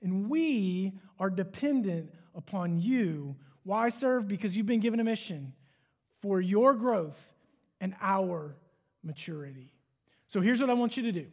And 0.03 0.31
we 0.31 0.93
are 1.19 1.31
dependent 1.31 2.13
upon 2.35 2.79
you. 2.79 3.37
Why 3.65 3.89
serve? 3.89 4.29
Because 4.29 4.57
you've 4.57 4.67
been 4.67 4.81
given 4.81 5.01
a 5.01 5.05
mission 5.05 5.53
for 6.21 6.41
your 6.41 6.75
growth 6.75 7.35
and 7.81 7.95
our 8.01 8.57
maturity. 9.03 9.73
So 10.27 10.41
here's 10.41 10.61
what 10.61 10.71
I 10.71 10.75
want 10.75 10.97
you 10.97 11.03
to 11.05 11.13
do. 11.13 11.27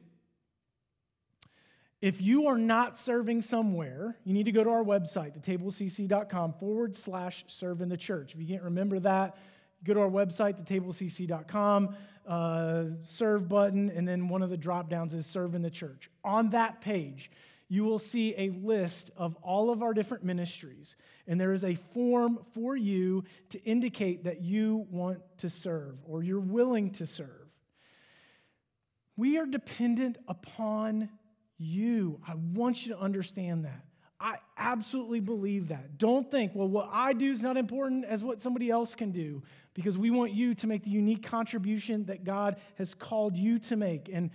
If 2.01 2.21
you 2.21 2.47
are 2.47 2.57
not 2.57 2.97
serving 2.97 3.41
somewhere, 3.41 4.15
you 4.23 4.33
need 4.33 4.45
to 4.45 4.51
go 4.51 4.63
to 4.63 4.69
our 4.69 4.83
website, 4.83 5.41
thetablecc.com 5.43 6.53
forward 6.53 6.95
slash 6.95 7.43
serve 7.47 7.81
in 7.81 7.89
the 7.89 7.97
church. 7.97 8.33
If 8.35 8.39
you 8.39 8.47
can't 8.47 8.63
remember 8.63 8.99
that, 8.99 9.35
go 9.83 9.95
to 9.95 10.01
our 10.01 10.09
website, 10.09 10.63
thetablecc.com, 10.63 11.95
uh, 12.27 12.83
serve 13.01 13.49
button, 13.49 13.89
and 13.89 14.07
then 14.07 14.29
one 14.29 14.43
of 14.43 14.51
the 14.51 14.57
drop 14.57 14.89
downs 14.89 15.15
is 15.15 15.25
serve 15.25 15.55
in 15.55 15.63
the 15.63 15.71
church. 15.71 16.11
On 16.23 16.51
that 16.51 16.81
page, 16.81 17.31
you 17.69 17.83
will 17.83 17.99
see 17.99 18.33
a 18.37 18.49
list 18.49 19.11
of 19.17 19.35
all 19.41 19.69
of 19.69 19.83
our 19.83 19.93
different 19.93 20.23
ministries, 20.23 20.95
and 21.27 21.39
there 21.39 21.51
is 21.51 21.63
a 21.63 21.75
form 21.75 22.39
for 22.53 22.75
you 22.75 23.23
to 23.49 23.61
indicate 23.63 24.23
that 24.23 24.41
you 24.41 24.87
want 24.89 25.19
to 25.39 25.49
serve 25.49 25.97
or 26.05 26.23
you're 26.23 26.39
willing 26.39 26.91
to 26.91 27.05
serve. 27.05 27.47
We 29.17 29.37
are 29.37 29.45
dependent 29.45 30.17
upon 30.27 31.09
you. 31.57 32.21
I 32.27 32.35
want 32.35 32.85
you 32.85 32.93
to 32.93 32.99
understand 32.99 33.65
that. 33.65 33.83
I 34.19 34.37
absolutely 34.57 35.19
believe 35.19 35.67
that. 35.67 35.97
Don't 35.97 36.29
think, 36.31 36.53
well, 36.55 36.67
what 36.67 36.89
I 36.91 37.13
do 37.13 37.31
is 37.31 37.41
not 37.41 37.57
important 37.57 38.05
as 38.05 38.23
what 38.23 38.41
somebody 38.41 38.69
else 38.69 38.95
can 38.95 39.11
do, 39.11 39.43
because 39.73 39.97
we 39.97 40.09
want 40.09 40.31
you 40.31 40.55
to 40.55 40.67
make 40.67 40.83
the 40.83 40.89
unique 40.89 41.23
contribution 41.23 42.05
that 42.05 42.23
God 42.23 42.55
has 42.77 42.93
called 42.93 43.35
you 43.35 43.59
to 43.59 43.75
make. 43.75 44.09
And 44.11 44.31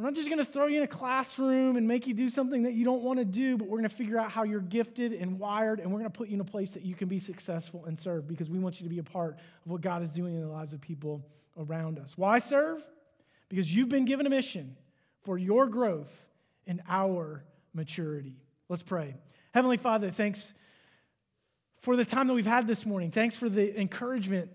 we're 0.00 0.06
not 0.06 0.14
just 0.14 0.30
going 0.30 0.38
to 0.38 0.50
throw 0.50 0.66
you 0.66 0.78
in 0.78 0.82
a 0.82 0.88
classroom 0.88 1.76
and 1.76 1.86
make 1.86 2.06
you 2.06 2.14
do 2.14 2.30
something 2.30 2.62
that 2.62 2.72
you 2.72 2.86
don't 2.86 3.02
want 3.02 3.18
to 3.18 3.24
do, 3.26 3.58
but 3.58 3.68
we're 3.68 3.76
going 3.76 3.90
to 3.90 3.94
figure 3.94 4.18
out 4.18 4.30
how 4.30 4.44
you're 4.44 4.58
gifted 4.58 5.12
and 5.12 5.38
wired, 5.38 5.78
and 5.78 5.92
we're 5.92 5.98
going 5.98 6.10
to 6.10 6.18
put 6.18 6.28
you 6.28 6.36
in 6.36 6.40
a 6.40 6.44
place 6.44 6.70
that 6.70 6.82
you 6.82 6.94
can 6.94 7.06
be 7.06 7.18
successful 7.18 7.84
and 7.84 7.98
serve 7.98 8.26
because 8.26 8.48
we 8.48 8.58
want 8.58 8.80
you 8.80 8.84
to 8.84 8.88
be 8.88 8.98
a 8.98 9.02
part 9.02 9.34
of 9.34 9.70
what 9.70 9.82
God 9.82 10.02
is 10.02 10.08
doing 10.08 10.34
in 10.34 10.40
the 10.40 10.48
lives 10.48 10.72
of 10.72 10.80
people 10.80 11.22
around 11.58 11.98
us. 11.98 12.16
Why 12.16 12.38
serve? 12.38 12.82
Because 13.50 13.74
you've 13.74 13.90
been 13.90 14.06
given 14.06 14.24
a 14.24 14.30
mission 14.30 14.74
for 15.20 15.36
your 15.36 15.66
growth 15.66 16.10
and 16.66 16.80
our 16.88 17.44
maturity. 17.74 18.40
Let's 18.70 18.82
pray. 18.82 19.14
Heavenly 19.52 19.76
Father, 19.76 20.10
thanks 20.10 20.54
for 21.82 21.94
the 21.94 22.06
time 22.06 22.26
that 22.28 22.34
we've 22.34 22.46
had 22.46 22.66
this 22.66 22.86
morning. 22.86 23.10
Thanks 23.10 23.36
for 23.36 23.50
the 23.50 23.78
encouragement 23.78 24.50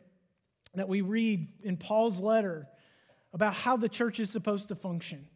that 0.73 0.89
we 0.89 1.01
read 1.01 1.47
in 1.62 1.77
Paul's 1.77 2.19
letter 2.19 2.67
about 3.31 3.53
how 3.53 3.77
the 3.77 3.89
church 3.89 4.19
is 4.19 4.31
supposed 4.31 4.69
to 4.69 4.75
function. 4.75 5.27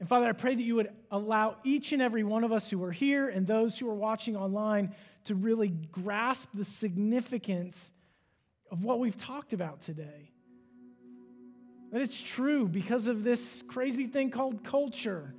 And 0.00 0.08
Father, 0.08 0.26
I 0.26 0.32
pray 0.32 0.54
that 0.54 0.62
you 0.62 0.76
would 0.76 0.90
allow 1.10 1.56
each 1.64 1.92
and 1.92 2.00
every 2.00 2.22
one 2.22 2.44
of 2.44 2.52
us 2.52 2.70
who 2.70 2.82
are 2.84 2.92
here 2.92 3.28
and 3.28 3.46
those 3.46 3.78
who 3.78 3.88
are 3.88 3.94
watching 3.94 4.36
online 4.36 4.94
to 5.24 5.34
really 5.34 5.68
grasp 5.68 6.48
the 6.54 6.64
significance 6.64 7.92
of 8.70 8.84
what 8.84 9.00
we've 9.00 9.16
talked 9.16 9.52
about 9.52 9.80
today. 9.80 10.30
That 11.90 12.00
it's 12.00 12.20
true 12.20 12.68
because 12.68 13.06
of 13.06 13.24
this 13.24 13.62
crazy 13.66 14.06
thing 14.06 14.30
called 14.30 14.62
culture. 14.62 15.34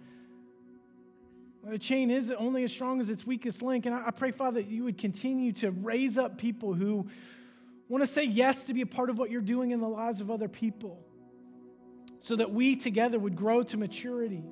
A 1.69 1.77
chain 1.77 2.09
is 2.09 2.31
only 2.31 2.63
as 2.63 2.71
strong 2.71 2.99
as 2.99 3.09
its 3.09 3.25
weakest 3.25 3.61
link. 3.61 3.85
And 3.85 3.95
I 3.95 4.11
pray, 4.11 4.31
Father, 4.31 4.61
that 4.61 4.69
you 4.69 4.83
would 4.85 4.97
continue 4.97 5.51
to 5.53 5.71
raise 5.71 6.17
up 6.17 6.37
people 6.37 6.73
who 6.73 7.07
want 7.87 8.03
to 8.03 8.09
say 8.09 8.23
yes 8.23 8.63
to 8.63 8.73
be 8.73 8.81
a 8.81 8.85
part 8.85 9.09
of 9.09 9.17
what 9.17 9.29
you're 9.29 9.41
doing 9.41 9.71
in 9.71 9.79
the 9.79 9.87
lives 9.87 10.21
of 10.21 10.31
other 10.31 10.47
people 10.47 11.05
so 12.19 12.35
that 12.35 12.53
we 12.53 12.75
together 12.75 13.17
would 13.17 13.35
grow 13.35 13.63
to 13.63 13.77
maturity 13.77 14.43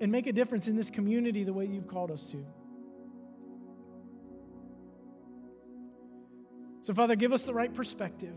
and 0.00 0.12
make 0.12 0.26
a 0.26 0.32
difference 0.32 0.68
in 0.68 0.76
this 0.76 0.90
community 0.90 1.44
the 1.44 1.52
way 1.52 1.66
you've 1.66 1.88
called 1.88 2.10
us 2.10 2.22
to. 2.30 2.44
So, 6.84 6.94
Father, 6.94 7.16
give 7.16 7.32
us 7.32 7.42
the 7.42 7.52
right 7.52 7.72
perspective. 7.72 8.34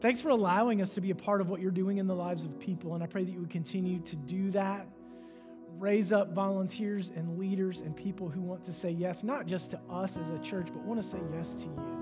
Thanks 0.00 0.20
for 0.20 0.30
allowing 0.30 0.82
us 0.82 0.94
to 0.94 1.00
be 1.00 1.10
a 1.10 1.14
part 1.14 1.40
of 1.40 1.48
what 1.48 1.60
you're 1.60 1.70
doing 1.70 1.98
in 1.98 2.06
the 2.06 2.14
lives 2.14 2.44
of 2.44 2.58
people, 2.58 2.94
and 2.94 3.04
I 3.04 3.06
pray 3.06 3.24
that 3.24 3.30
you 3.30 3.40
would 3.40 3.50
continue 3.50 4.00
to 4.00 4.16
do 4.16 4.50
that. 4.52 4.88
Raise 5.78 6.12
up 6.12 6.32
volunteers 6.32 7.10
and 7.14 7.38
leaders 7.38 7.80
and 7.80 7.96
people 7.96 8.28
who 8.28 8.40
want 8.40 8.64
to 8.64 8.72
say 8.72 8.90
yes, 8.90 9.22
not 9.22 9.46
just 9.46 9.70
to 9.70 9.80
us 9.90 10.16
as 10.16 10.30
a 10.30 10.38
church, 10.38 10.68
but 10.72 10.82
want 10.82 11.00
to 11.00 11.08
say 11.08 11.18
yes 11.32 11.54
to 11.54 11.64
you. 11.66 12.01